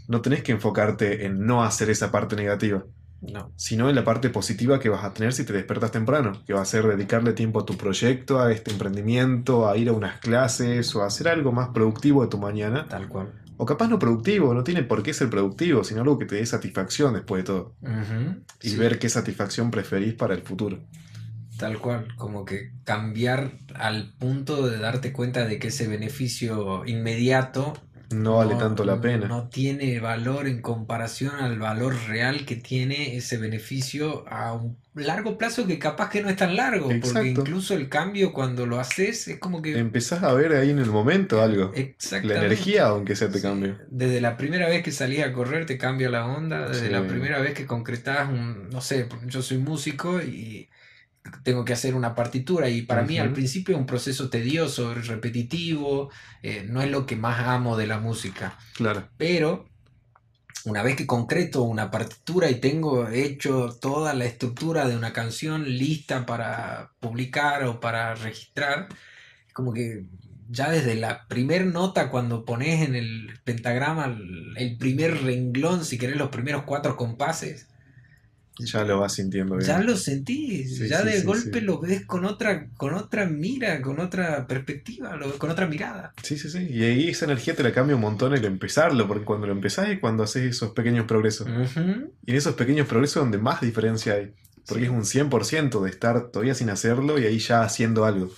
[0.08, 2.84] no tenés que enfocarte en no hacer esa parte negativa,
[3.20, 6.54] No, sino en la parte positiva que vas a tener si te despertas temprano, que
[6.54, 10.18] va a ser dedicarle tiempo a tu proyecto, a este emprendimiento, a ir a unas
[10.20, 12.88] clases o a hacer algo más productivo de tu mañana.
[12.88, 13.34] tal cual.
[13.56, 16.46] O capaz no productivo, no tiene por qué ser productivo, sino algo que te dé
[16.46, 17.76] satisfacción después de todo.
[18.62, 18.76] Y sí.
[18.76, 20.86] ver qué satisfacción preferís para el futuro.
[21.56, 27.88] Tal cual, como que cambiar al punto de darte cuenta de que ese beneficio inmediato
[28.10, 29.28] No vale tanto la pena.
[29.28, 35.36] No tiene valor en comparación al valor real que tiene ese beneficio a un largo
[35.36, 37.28] plazo que capaz que no es tan largo, porque Exacto.
[37.28, 39.78] incluso el cambio cuando lo haces es como que...
[39.78, 41.70] Empezás a ver ahí en el momento algo.
[41.74, 42.34] Exactamente.
[42.40, 43.78] La energía, aunque sea, te Sí, cambia.
[43.90, 46.92] Desde la primera vez que salís a correr te cambia la onda, desde Sí.
[46.92, 50.68] la primera vez que concretás un, no sé, yo soy músico y
[51.42, 52.68] tengo que hacer una partitura.
[52.68, 56.10] Y para mí al principio es un proceso tedioso, repetitivo,
[56.42, 59.08] eh, no es lo que más amo de la música, Claro.
[59.16, 59.66] pero
[60.64, 65.64] una vez que concreto una partitura y tengo hecho toda la estructura de una canción
[65.64, 68.88] lista para publicar o para registrar,
[69.52, 70.04] como que
[70.50, 75.98] ya desde la primer nota cuando pones en el pentagrama el, el primer renglón, si
[75.98, 77.68] querés los primeros cuatro compases,
[78.60, 79.66] Ya lo vas sintiendo bien.
[79.66, 83.26] ya lo sentís, Sí, ya sí, de sí, golpe lo ves con otra, con otra
[83.26, 86.12] mira, con otra perspectiva, lo con otra mirada.
[86.22, 86.66] Sí, sí, sí.
[86.70, 89.88] Y ahí esa energía te la cambia un montón el empezarlo, porque cuando lo empezás
[89.88, 91.46] es cuando haces esos pequeños progresos.
[92.26, 94.32] Y en esos pequeños progresos donde más diferencia hay.
[94.66, 98.30] Porque es un 100% de estar todavía sin hacerlo y ahí ya haciendo algo.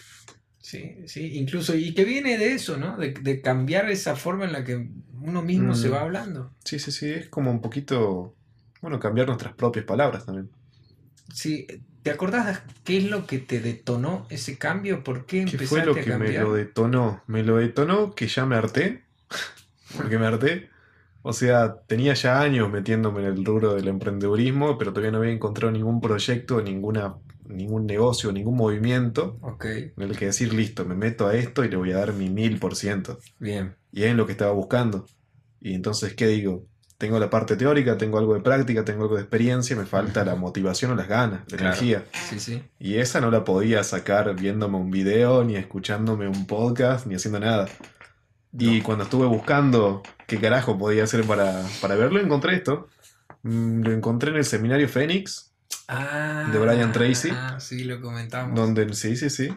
[0.60, 2.96] Sí, sí, incluso, y que viene de eso, ¿no?
[2.96, 4.88] De, de cambiar esa forma en la que
[5.22, 5.92] uno mismo se Mm.
[5.92, 6.54] va hablando.
[6.64, 7.10] Sí, sí, sí.
[7.10, 8.36] Es como un poquito
[8.82, 10.50] Bueno, cambiar nuestras propias palabras también.
[11.32, 11.66] Sí,
[12.02, 15.02] ¿te acordás qué es lo que te detonó ese cambio?
[15.04, 17.22] ¿Por qué ¿Qué empezaste fue lo a que me lo detonó?
[17.26, 19.08] Me lo detonó que ya me harté.
[19.96, 20.70] Porque me harté.
[21.22, 25.32] O sea, tenía ya años metiéndome en el rubro del emprendedurismo, pero todavía no había
[25.32, 29.64] encontrado ningún proyecto, ninguna, ningún negocio, ningún movimiento Ok,
[29.96, 32.30] en el que decir, listo, me meto a esto y le voy a dar mi
[32.30, 33.18] mil por ciento.
[33.38, 33.76] bien.
[33.92, 35.06] Y es en lo que estaba buscando.
[35.60, 36.69] Y entonces, ¿qué digo?
[37.00, 40.34] Tengo la parte teórica, tengo algo de práctica, tengo algo de experiencia, me falta la
[40.34, 41.64] motivación o las ganas, la Claro.
[41.64, 42.04] energía.
[42.28, 42.62] Sí, sí.
[42.78, 47.40] Y esa no la podía sacar viéndome un video, ni escuchándome un podcast, ni haciendo
[47.40, 47.68] nada.
[48.52, 52.88] Y cuando estuve buscando qué carajo podía hacer para, para verlo, encontré esto.
[53.44, 55.52] Mm, Lo encontré en el seminario Fénix,
[55.88, 57.30] Ah, de Brian Tracy.
[57.32, 58.54] Ah, sí, lo comentamos.
[58.54, 59.48] donde, sí, sí, sí,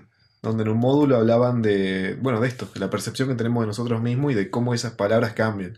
[0.42, 3.68] donde en un módulo hablaban de, bueno, de esto, de la percepción que tenemos de
[3.68, 5.78] nosotros mismos y de cómo esas palabras cambian.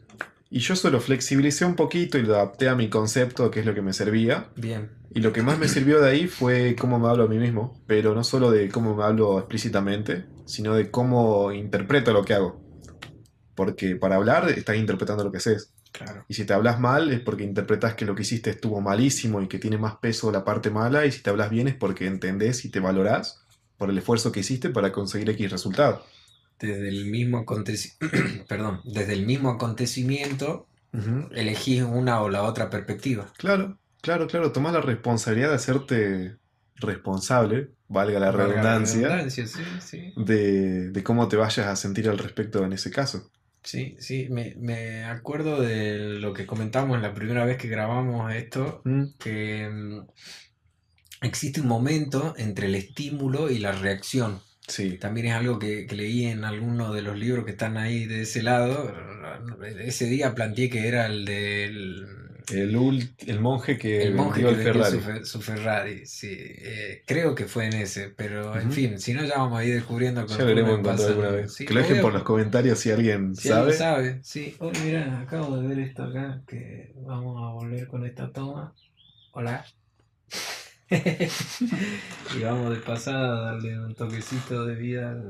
[0.56, 3.76] Y yo solo flexibilicé un poquito y lo adapté a mi concepto, que es lo
[3.76, 4.52] que me servía.
[4.56, 4.90] Bien.
[5.14, 7.84] Y lo que más me sirvió de ahí fue cómo me hablo a mí mismo,
[7.88, 12.62] pero no solo de cómo me hablo explícitamente, sino de cómo interpreto lo que hago.
[13.54, 15.74] Porque para hablar estás interpretando lo que haces.
[15.92, 16.24] Claro.
[16.30, 19.50] Y si te hablas mal es porque interpretas que lo que hiciste estuvo malísimo y
[19.50, 21.06] que tiene más peso la parte mala.
[21.06, 23.42] Y si te hablas bien es porque entendés y te valorás
[23.78, 26.02] por el esfuerzo que hiciste para conseguir X resultado.
[26.60, 27.96] Desde el mismo aconteci-
[28.48, 31.30] Perdón, desde el mismo acontecimiento Ujú.
[31.34, 33.32] elegís una o la otra perspectiva.
[33.38, 34.52] Claro, claro, claro.
[34.52, 36.38] Tomás la responsabilidad de hacerte
[36.76, 40.14] responsable, valga la Valga redundancia, redundancia, sí, sí.
[40.18, 43.30] de, de cómo te vayas a sentir al respecto en ese caso.
[43.64, 48.82] Sí, sí, me, me acuerdo de lo que comentamos la primera vez que grabamos esto,
[48.86, 50.02] Mm, que mm,
[51.22, 54.40] existe un momento entre el estímulo y la reacción.
[54.68, 58.06] Sí, También es algo que, que leí en alguno de los libros que están ahí
[58.06, 58.92] de ese lado.
[59.80, 62.06] Ese día planteé que era el del
[62.52, 62.76] el,
[63.28, 65.00] el monje que el monje que el Ferrari.
[65.02, 66.06] su, su Ferrari.
[66.06, 68.72] Sí, eh, creo que fue en ese, pero en Ujú.
[68.72, 71.54] fin, si no ya vamos a ir descubriendo Ya conforme iremos encontrando pasan- alguna vez.
[71.54, 73.60] sí, que lo dejen por los comentarios si alguien Si sabe.
[73.62, 74.56] alguien sabe, sí.
[74.60, 78.74] Oye, mira, acabo de ver esto acá, que vamos a volver con esta toma.
[79.32, 79.66] Hola.
[82.38, 85.30] y vamos de pasada a darle un toquecito de vida al,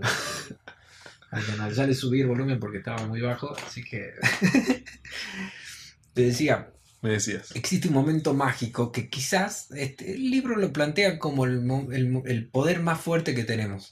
[1.32, 1.74] al canal.
[1.74, 4.12] Ya le subí el volumen porque estaba muy bajo, así que...
[6.14, 7.54] Te decía, Me decías.
[7.56, 11.62] existe un momento mágico que quizás este, el libro lo plantea como el,
[12.26, 13.92] el poder más fuerte que tenemos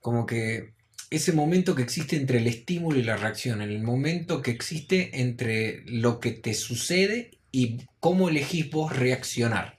[0.00, 0.74] como que
[1.08, 5.82] ese momento que existe entre el estímulo y la reacción, el momento que existe entre
[5.86, 9.76] lo que te sucede y cómo elegís vos reaccionar,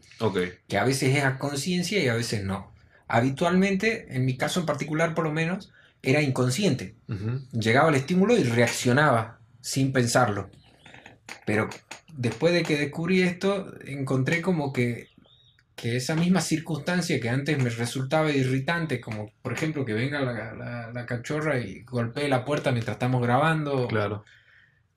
[0.68, 2.74] Que a veces es a conciencia y a veces no.
[3.08, 6.96] Habitualmente, en mi caso en particular por lo menos, era inconsciente.
[7.52, 10.50] Llegaba el estímulo y reaccionaba sin pensarlo.
[11.46, 11.70] Pero
[12.14, 15.08] después de que descubrí esto, encontré como que,
[15.76, 20.54] que esa misma circunstancia que antes me resultaba irritante, como por ejemplo que venga la,
[20.54, 24.24] la- la cachorra y golpee la puerta mientras estamos grabando, Claro.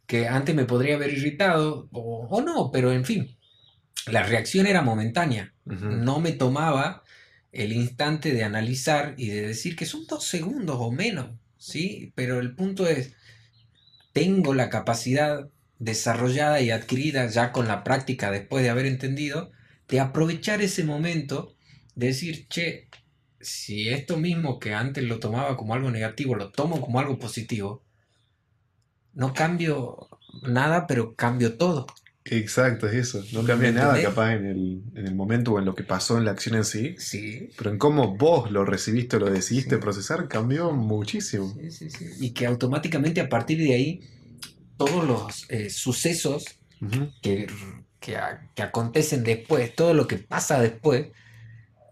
[0.06, 3.37] que antes me podría haber irritado, o, o no, pero en fin,
[4.06, 5.52] la reacción era momentánea.
[5.64, 7.02] No me tomaba
[7.52, 12.12] el instante de analizar y de decir que son dos segundos o menos, ¿sí?
[12.14, 13.14] Pero el punto es,
[14.12, 19.50] tengo la capacidad desarrollada y adquirida ya con la práctica después de haber entendido,
[19.88, 21.54] de aprovechar ese momento,
[21.94, 22.88] de decir, che,
[23.40, 27.82] si esto mismo que antes lo tomaba como algo negativo, lo tomo como algo positivo,
[29.14, 30.08] no cambio
[30.42, 31.86] nada, pero cambio todo.
[32.30, 33.24] Exacto, es eso.
[33.32, 36.24] No cambia nada capaz en el, en el momento o en lo que pasó en
[36.24, 36.94] la acción en sí.
[36.98, 39.80] Sí, Pero en cómo vos lo recibiste o lo decidiste Sí.
[39.80, 41.54] procesar cambió muchísimo.
[41.60, 42.06] Sí, sí, sí.
[42.20, 44.00] Y que automáticamente a partir de ahí
[44.76, 46.44] todos los eh, sucesos
[47.22, 47.46] que,
[48.00, 51.06] que, a- que acontecen después, todo lo que pasa después,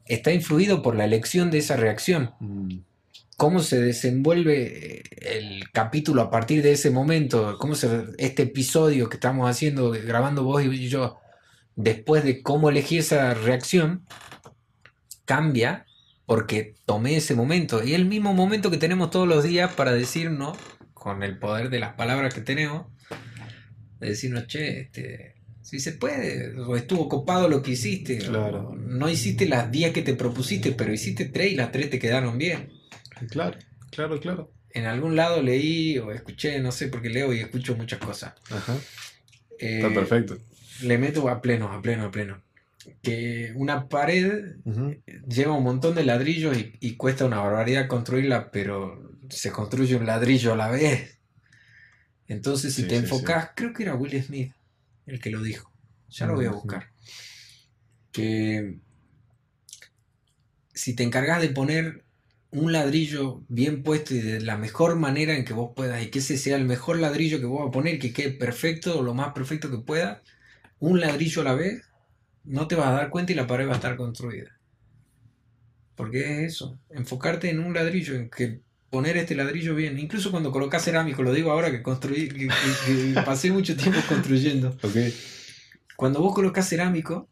[0.06, 2.30] está influido por la elección de esa reacción.
[2.40, 2.78] Mm.
[3.36, 9.08] Cómo se desenvuelve eh, el capítulo a partir de ese momento, cómo se, este episodio
[9.08, 11.18] que estamos haciendo, grabando vos y yo,
[11.74, 14.06] después de cómo elegí esa reacción,
[15.26, 15.84] cambia
[16.24, 17.84] porque tomé ese momento.
[17.84, 20.56] Y el mismo momento que tenemos todos los días para decirnos,
[20.94, 22.86] con el poder de las palabras que tenemos,
[24.00, 28.74] de decirnos, che, este, si se puede, o estuvo copado lo que hiciste, Claro.
[28.76, 32.38] no hiciste las 10 que te propusiste, pero hiciste 3 y las 3 te quedaron
[32.38, 32.70] bien.
[33.30, 33.58] Claro,
[33.90, 34.52] claro, claro.
[34.70, 38.34] En algún lado leí o escuché, no sé, porque leo y escucho muchas cosas.
[38.50, 38.76] Ajá.
[39.58, 40.38] Eh, Está perfecto.
[40.82, 42.42] Le meto a pleno, a pleno, a pleno.
[43.02, 44.56] Que una pared
[45.26, 50.06] lleva un montón de ladrillos y, y cuesta una barbaridad construirla, pero se construye un
[50.06, 51.18] ladrillo a la vez.
[52.28, 54.52] Entonces, si Sí, te sí, enfocas, creo que era Will Smith
[55.06, 55.72] el que lo dijo.
[56.10, 56.88] Ya lo voy a buscar.
[58.12, 58.78] Que
[60.74, 62.04] si te encargas de poner
[62.56, 66.20] un ladrillo bien puesto y de la mejor manera en que vos puedas, y que
[66.20, 69.32] ese sea el mejor ladrillo que vos vas a poner, que quede perfecto, lo más
[69.34, 70.22] perfecto que pueda,
[70.78, 71.82] un ladrillo a la vez,
[72.44, 74.58] no te vas a dar cuenta y la pared va a estar construida.
[75.96, 80.50] Porque es eso, enfocarte en un ladrillo, en que poner este ladrillo bien, incluso cuando
[80.50, 84.76] colocas cerámico, lo digo ahora que construí, que- que- que pasé mucho tiempo construyendo.
[84.82, 84.96] Ok.
[85.96, 87.28] Cuando vos colocas cerámico,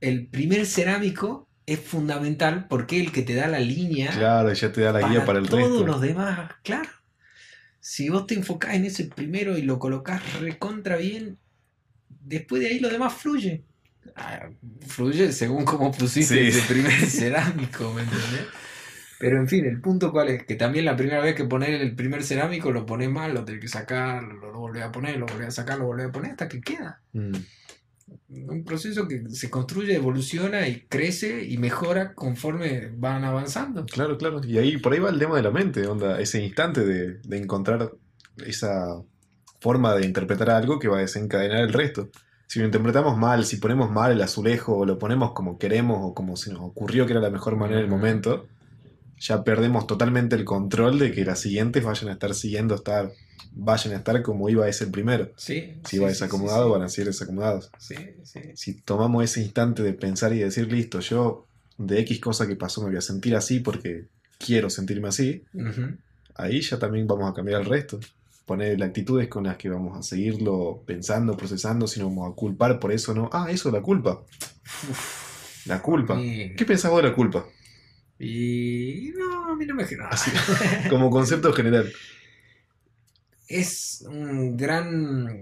[0.00, 4.80] el primer cerámico es fundamental porque el que te da la línea Claro, ya te
[4.80, 5.86] da la guía para el todos resto.
[5.86, 6.88] los demás, claro.
[7.80, 11.38] Si vos te enfocás en ese primero y lo colocás recontra bien,
[12.24, 13.64] después de ahí lo demás fluye.
[14.16, 14.48] Ah,
[14.86, 16.48] fluye según cómo pusiste Sí.
[16.58, 18.46] ese primer cerámico, ¿me entendés?
[19.18, 21.94] Pero en fin, el punto cuál es, que también la primera vez que pones el
[21.94, 25.26] primer cerámico lo pones mal, lo tenés que sacar, lo, lo volvés a poner, lo
[25.26, 27.00] volvés a sacar, lo volvés a poner hasta que queda.
[27.12, 27.32] Mm.
[28.28, 33.84] Un proceso que se construye, evoluciona y crece y mejora conforme van avanzando.
[33.86, 34.40] Claro, claro.
[34.44, 37.36] Y ahí, por ahí va el tema de la mente, onda, ese instante de, de
[37.36, 37.92] encontrar
[38.46, 39.02] esa
[39.60, 42.10] forma de interpretar algo que va a desencadenar el resto.
[42.46, 46.14] Si lo interpretamos mal, si ponemos mal el azulejo o lo ponemos como queremos o
[46.14, 48.46] como se nos ocurrió que era la mejor manera en el momento,
[49.22, 53.12] ya perdemos totalmente el control de que las siguientes vayan a estar siguiendo, estar,
[53.52, 55.30] vayan a estar como iba ese primero.
[55.36, 56.72] Sí, Si iba sí, desacomodado, sí.
[56.72, 57.70] van a ser desacomodados.
[58.54, 61.46] Si tomamos ese instante de pensar y decir, listo, yo
[61.78, 64.06] de X cosa que pasó me voy a sentir así porque
[64.38, 65.44] quiero sentirme así,
[66.34, 68.00] ahí ya también vamos a cambiar el resto.
[68.44, 72.34] Poner las actitudes con las que vamos a seguirlo pensando, procesando, si no vamos a
[72.34, 73.30] culpar por eso, ¿no?
[73.32, 74.20] Ah, eso, la culpa.
[75.66, 76.16] La culpa.
[76.16, 77.46] ¿Qué pensás vos de la culpa?
[78.18, 80.08] Y no, a mí no me genera.
[80.08, 80.30] Así,
[80.90, 81.92] como concepto general.
[83.48, 85.40] Es un gran.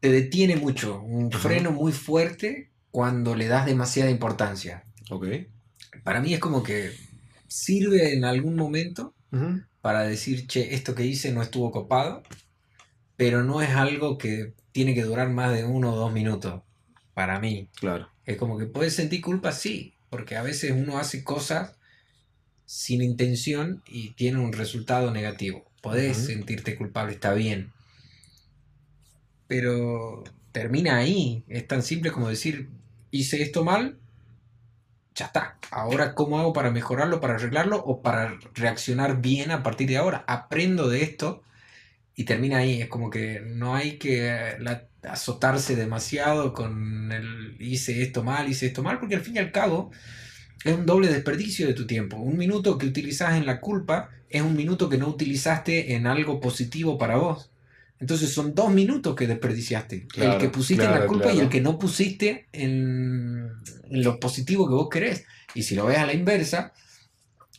[0.00, 1.38] Te detiene mucho, un Ajá.
[1.38, 4.84] freno muy fuerte cuando le das demasiada importancia.
[5.10, 5.26] Ok.
[6.04, 6.92] Para mí es como que
[7.46, 9.14] sirve en algún momento
[9.80, 12.22] para decir, che, esto que hice no estuvo copado,
[13.16, 16.62] pero no es algo que tiene que durar más de uno o dos minutos.
[17.14, 17.68] Para mí.
[17.78, 18.08] Claro.
[18.24, 21.76] Es como que puedes sentir culpa, sí, porque a veces uno hace cosas
[22.66, 25.64] sin intención y tiene un resultado negativo.
[25.80, 27.72] Podés sentirte culpable, está bien.
[29.46, 31.44] Pero termina ahí.
[31.48, 32.68] Es tan simple como decir,
[33.10, 33.98] hice esto mal,
[35.14, 35.58] ya está.
[35.70, 40.24] Ahora, ¿cómo hago para mejorarlo, para arreglarlo o para reaccionar bien a partir de ahora?
[40.26, 41.42] Aprendo de esto
[42.20, 42.82] y termina ahí.
[42.82, 48.48] Es como que no hay que eh, la- azotarse demasiado con el hice esto mal,
[48.48, 49.90] hice esto mal, porque al fin y al cabo
[50.64, 52.16] es un doble desperdicio de tu tiempo.
[52.18, 56.40] Un minuto que utilizas en la culpa es un minuto que no utilizaste en algo
[56.40, 57.50] positivo para vos.
[57.98, 60.08] Entonces son dos minutos que desperdiciaste.
[60.08, 63.50] Claro, el que pusiste en la claro, culpa y el que no pusiste en,
[63.90, 65.24] en lo positivo que vos querés.
[65.54, 66.72] Y si lo ves a la inversa,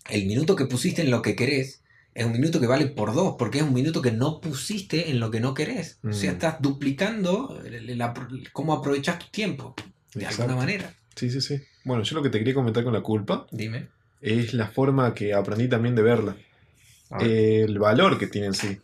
[0.09, 1.80] el minuto que pusiste en lo que querés
[2.13, 5.19] es un minuto que vale por dos, porque es un minuto que no pusiste en
[5.19, 5.99] lo que no querés.
[6.03, 6.33] O sea, Mm.
[6.35, 7.57] estás duplicando
[7.99, 9.75] apro- cómo aprovechas tu tiempo,
[10.13, 10.43] de Exacto.
[10.43, 10.93] alguna manera.
[11.15, 11.61] Sí, sí, sí.
[11.85, 13.87] Bueno, yo lo que te quería comentar con la culpa Dime.
[14.21, 16.35] es la forma que aprendí también de verla.
[17.19, 18.77] El valor que tiene en sí.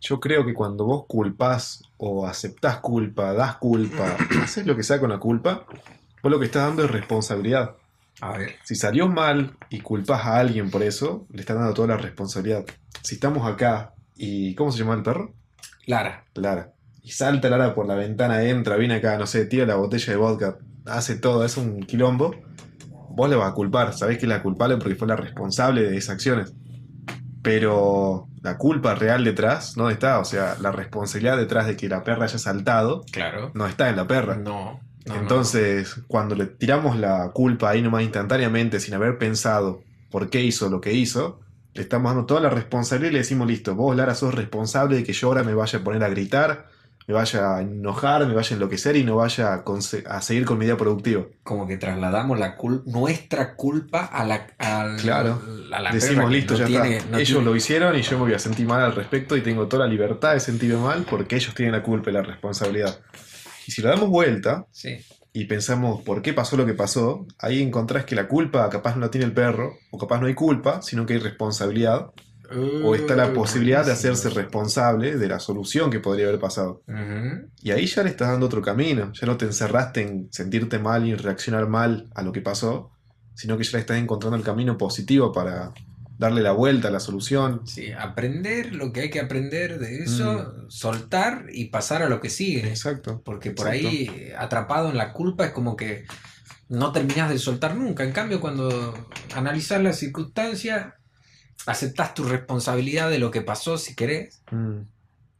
[0.00, 5.00] Yo creo que cuando vos culpás o aceptás culpa, das culpa, haces lo que sea
[5.00, 5.64] con la culpa,
[6.22, 7.76] vos lo que estás dando es responsabilidad.
[8.20, 8.56] A ver.
[8.64, 12.64] Si salió mal y culpás a alguien por eso, le estás dando toda la responsabilidad.
[13.02, 14.54] Si estamos acá y.
[14.54, 15.34] ¿Cómo se llama el perro?
[15.86, 16.24] Lara.
[16.34, 16.72] Lara.
[17.02, 20.16] Y salta Lara por la ventana, entra, viene acá, no sé, tira la botella de
[20.16, 20.56] vodka,
[20.86, 22.34] hace todo, es un quilombo.
[23.10, 25.96] Vos le vas a culpar, sabés que es la culpable porque fue la responsable de
[25.98, 26.54] esas acciones.
[27.42, 32.02] Pero la culpa real detrás no está, o sea, la responsabilidad detrás de que la
[32.02, 33.50] perra haya saltado Claro.
[33.54, 34.36] no está en la perra.
[34.36, 34.80] No.
[35.06, 35.20] No, no.
[35.20, 40.68] Entonces, cuando le tiramos la culpa ahí nomás instantáneamente, sin haber pensado por qué hizo
[40.70, 41.40] lo que hizo,
[41.74, 45.04] le estamos dando toda la responsabilidad y le decimos, listo, vos Lara sos responsable de
[45.04, 46.68] que yo ahora me vaya a poner a gritar,
[47.06, 49.62] me vaya a enojar, me vaya a enloquecer y no vaya
[50.06, 51.24] a, seguir con mi idea productiva.
[51.42, 54.46] Como que trasladamos la cul- nuestra culpa a la,
[55.02, 55.42] Claro.
[55.70, 57.10] a la perra Decimos, listo, no ya tiene- está.
[57.10, 59.42] no ellos tiene- lo hicieron y yo me voy a sentir mal al respecto y
[59.42, 63.00] tengo toda la libertad de sentirme mal porque ellos tienen la culpa y la responsabilidad.
[63.66, 64.98] Y si lo damos vuelta, Sí.
[65.32, 69.02] y pensamos por qué pasó lo que pasó, ahí encontrás que la culpa capaz no
[69.02, 72.10] la tiene el perro, o capaz no hay culpa, sino que hay responsabilidad,
[72.84, 76.82] o está la Uh, posibilidad de hacerse responsable de la solución que podría haber pasado.
[77.62, 81.06] Y ahí ya le estás dando otro camino, ya no te encerraste en sentirte mal
[81.06, 82.90] y reaccionar mal a lo que pasó,
[83.34, 85.72] sino que ya le estás encontrando el camino positivo para
[86.18, 87.66] darle la vuelta a la solución.
[87.66, 92.30] Sí, aprender lo que hay que aprender de eso, soltar y pasar a lo que
[92.30, 92.68] sigue.
[92.68, 93.22] Exacto.
[93.24, 93.88] Porque por exacto.
[93.88, 96.06] ahí, atrapado en la culpa, es como que
[96.68, 98.04] no terminas de soltar nunca.
[98.04, 98.94] En cambio, cuando
[99.34, 100.96] analizas la circunstancia,
[101.66, 104.82] aceptas tu responsabilidad de lo que pasó si querés Mm,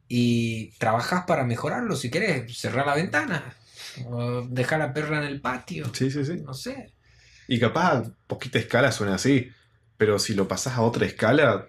[0.09, 2.57] y trabajás para mejorarlo si querés.
[2.57, 3.55] Cerrar la ventana
[4.07, 5.91] o dejar la perra en el patio.
[5.95, 6.43] Sí, sí, sí.
[6.45, 6.93] No sé.
[7.49, 9.51] Y capaz a poquita escala suena así,
[9.97, 11.69] pero si lo pasás a otra escala,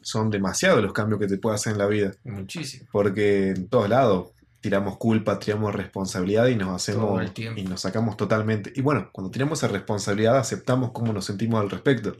[0.00, 2.12] son demasiados los cambios que te puede hacer en la vida.
[2.24, 2.88] Muchísimo.
[2.92, 4.30] Porque en todos lados
[4.60, 8.72] tiramos culpa, tiramos responsabilidad y nos hacemos el y nos sacamos totalmente.
[8.76, 12.16] Y bueno, cuando tiramos esa responsabilidad aceptamos cómo nos sentimos al respecto.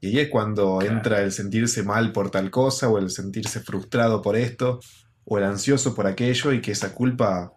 [0.00, 0.96] Y ahí es cuando Claro.
[0.96, 4.78] entra el sentirse mal por tal cosa, o el sentirse frustrado por esto,
[5.24, 7.52] o el ansioso por aquello, y que esa culpa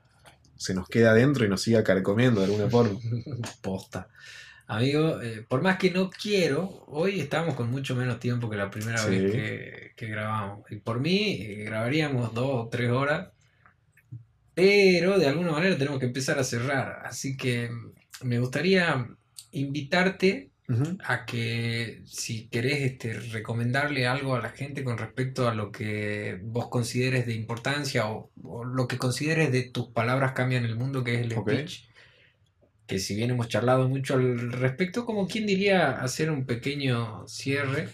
[0.56, 3.00] se nos queda adentro y nos siga carcomiendo de alguna forma.
[3.62, 4.08] Posta.
[4.68, 8.70] Amigo, eh, por más que no quiero, hoy estamos con mucho menos tiempo que la
[8.70, 9.10] primera Sí.
[9.10, 10.70] vez que, que grabamos.
[10.72, 13.30] Y por mí, eh, grabaríamos dos o tres horas,
[14.54, 17.02] pero de alguna manera tenemos que empezar a cerrar.
[17.06, 17.94] Así que mm,
[18.28, 19.08] me gustaría
[19.52, 20.50] invitarte
[21.04, 26.40] a que si querés este, recomendarle algo a la gente con respecto a lo que
[26.44, 31.04] vos consideres de importancia o, o lo que consideres de tus palabras cambian el mundo,
[31.04, 31.90] que es el speech,
[32.92, 37.88] que si bien hemos charlado mucho al respecto, como quien diría hacer un pequeño cierre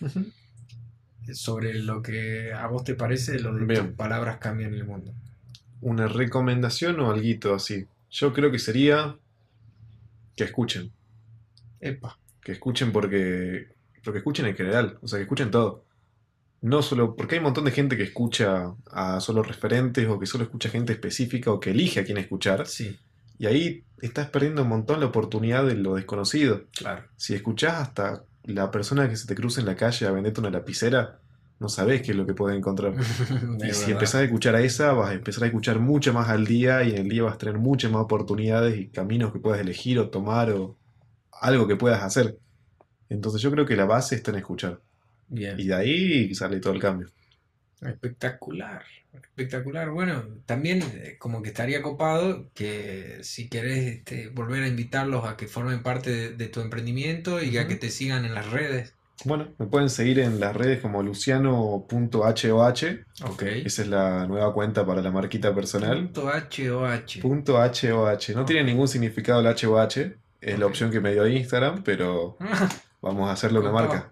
[1.33, 3.85] sobre lo que a vos te parece lo de Bien.
[3.85, 5.13] tus palabras cambian el mundo.
[5.81, 7.85] Una recomendación o algo así.
[8.09, 9.15] Yo creo que sería
[10.35, 10.91] que escuchen.
[11.79, 13.67] Epa, Que escuchen porque.
[14.01, 14.97] Pero que escuchen en general.
[15.03, 15.85] O sea, que escuchen todo.
[16.61, 17.15] No solo.
[17.15, 20.69] Porque hay un montón de gente que escucha a solo referentes o que solo escucha
[20.69, 22.65] gente específica o que elige a quién escuchar.
[22.65, 22.97] sí,
[23.39, 26.63] Y ahí estás perdiendo un montón la oportunidad de lo desconocido.
[26.75, 27.03] claro.
[27.15, 30.49] Si escuchás hasta la persona que se te cruza en la calle a venderte una
[30.49, 31.19] lapicera,
[31.59, 32.93] no sabés qué es lo que puedes encontrar.
[33.67, 36.45] Y si empezás a escuchar a esa, vas a empezar a escuchar mucho más al
[36.45, 39.59] día y en el día vas a tener muchas más oportunidades y caminos que puedas
[39.59, 40.77] elegir o tomar o
[41.31, 42.37] algo que puedas hacer.
[43.09, 44.79] Entonces yo creo que la base está en escuchar.
[45.29, 45.59] Bien.
[45.59, 47.07] Y de ahí sale todo el cambio.
[47.81, 49.89] Espectacular, espectacular.
[49.91, 55.37] Bueno, también eh, como que estaría copado que si querés este, volver a invitarlos a
[55.37, 57.69] que formen parte de, de tu emprendimiento y a Ujú.
[57.69, 58.93] que te sigan en las redes.
[59.25, 61.85] Bueno, me pueden seguir en las redes como luciano.hoh.
[63.25, 63.43] Ok.
[63.43, 66.11] Esa es la nueva cuenta para la marquita personal.
[66.15, 67.21] HOH.
[67.23, 68.33] HOH.
[68.35, 70.15] No tiene ningún significado el HOH.
[70.39, 72.37] Es la opción que me dio Instagram, pero
[73.01, 74.11] vamos a hacerle una marca.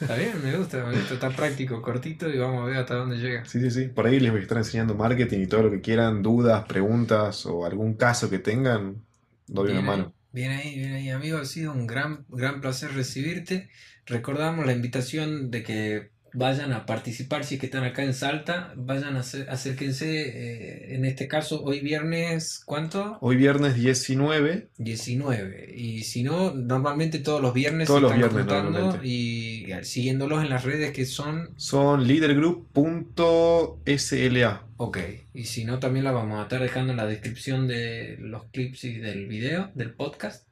[0.00, 3.18] Está bien, me gusta, me gusta, está práctico, cortito y vamos a ver hasta dónde
[3.18, 3.44] llega.
[3.44, 3.88] Sí, sí, sí.
[3.88, 7.44] Por ahí les voy a estar enseñando marketing y todo lo que quieran, dudas, preguntas
[7.46, 9.04] o algún caso que tengan,
[9.46, 10.14] doy una mano.
[10.32, 11.38] bien ahí, bien ahí, amigo.
[11.38, 13.68] Ha sido un gran, gran placer recibirte.
[14.06, 18.72] Recordamos la invitación de que vayan a participar si es que están acá en Salta.
[18.76, 20.22] Vayan a hacer- acérquense.
[20.28, 23.18] eh, en este caso, hoy viernes, ¿cuánto?
[23.20, 25.74] Hoy viernes 19, 19.
[25.76, 30.50] Y si no, normalmente todos los viernes Todos se los están viernes, y siguiéndolos en
[30.50, 34.66] las redes que son son leadergroup.sla.
[34.76, 34.98] Ok,
[35.34, 38.84] y si no, también la vamos a estar dejando en la descripción de los clips
[38.84, 40.46] y del video, del podcast.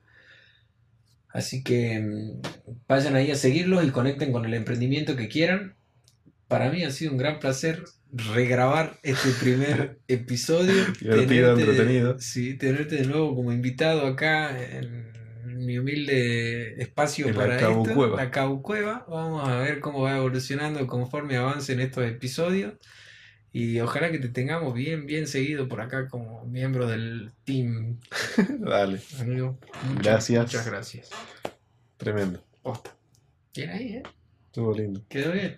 [1.38, 2.40] Así que mm,
[2.88, 5.76] vayan ahí a seguirlos y conecten con el emprendimiento que quieran.
[6.48, 10.74] Para mí ha sido un gran placer regrabar este primer episodio.
[11.00, 12.18] Divertido, tenerte- entretenido.
[12.18, 15.08] Sí, tenerte de nuevo como invitado acá en
[15.64, 19.06] mi humilde espacio En la para Cabu esto, la Cabu Cueva.
[19.08, 22.74] Vamos a ver cómo va evolucionando conforme avancen estos episodios.
[23.52, 27.98] Y ojalá que te tengamos bien, bien seguido por acá como miembro del team,
[28.58, 29.58] Dale, amigo.
[29.82, 30.42] Muchas, Gracias.
[30.44, 31.10] Muchas gracias.
[31.96, 32.42] tremendo.
[32.62, 32.94] Posta.
[33.54, 34.02] Bien ahí, ¿eh?
[34.46, 35.02] Estuvo lindo.
[35.08, 35.56] Quedó bien.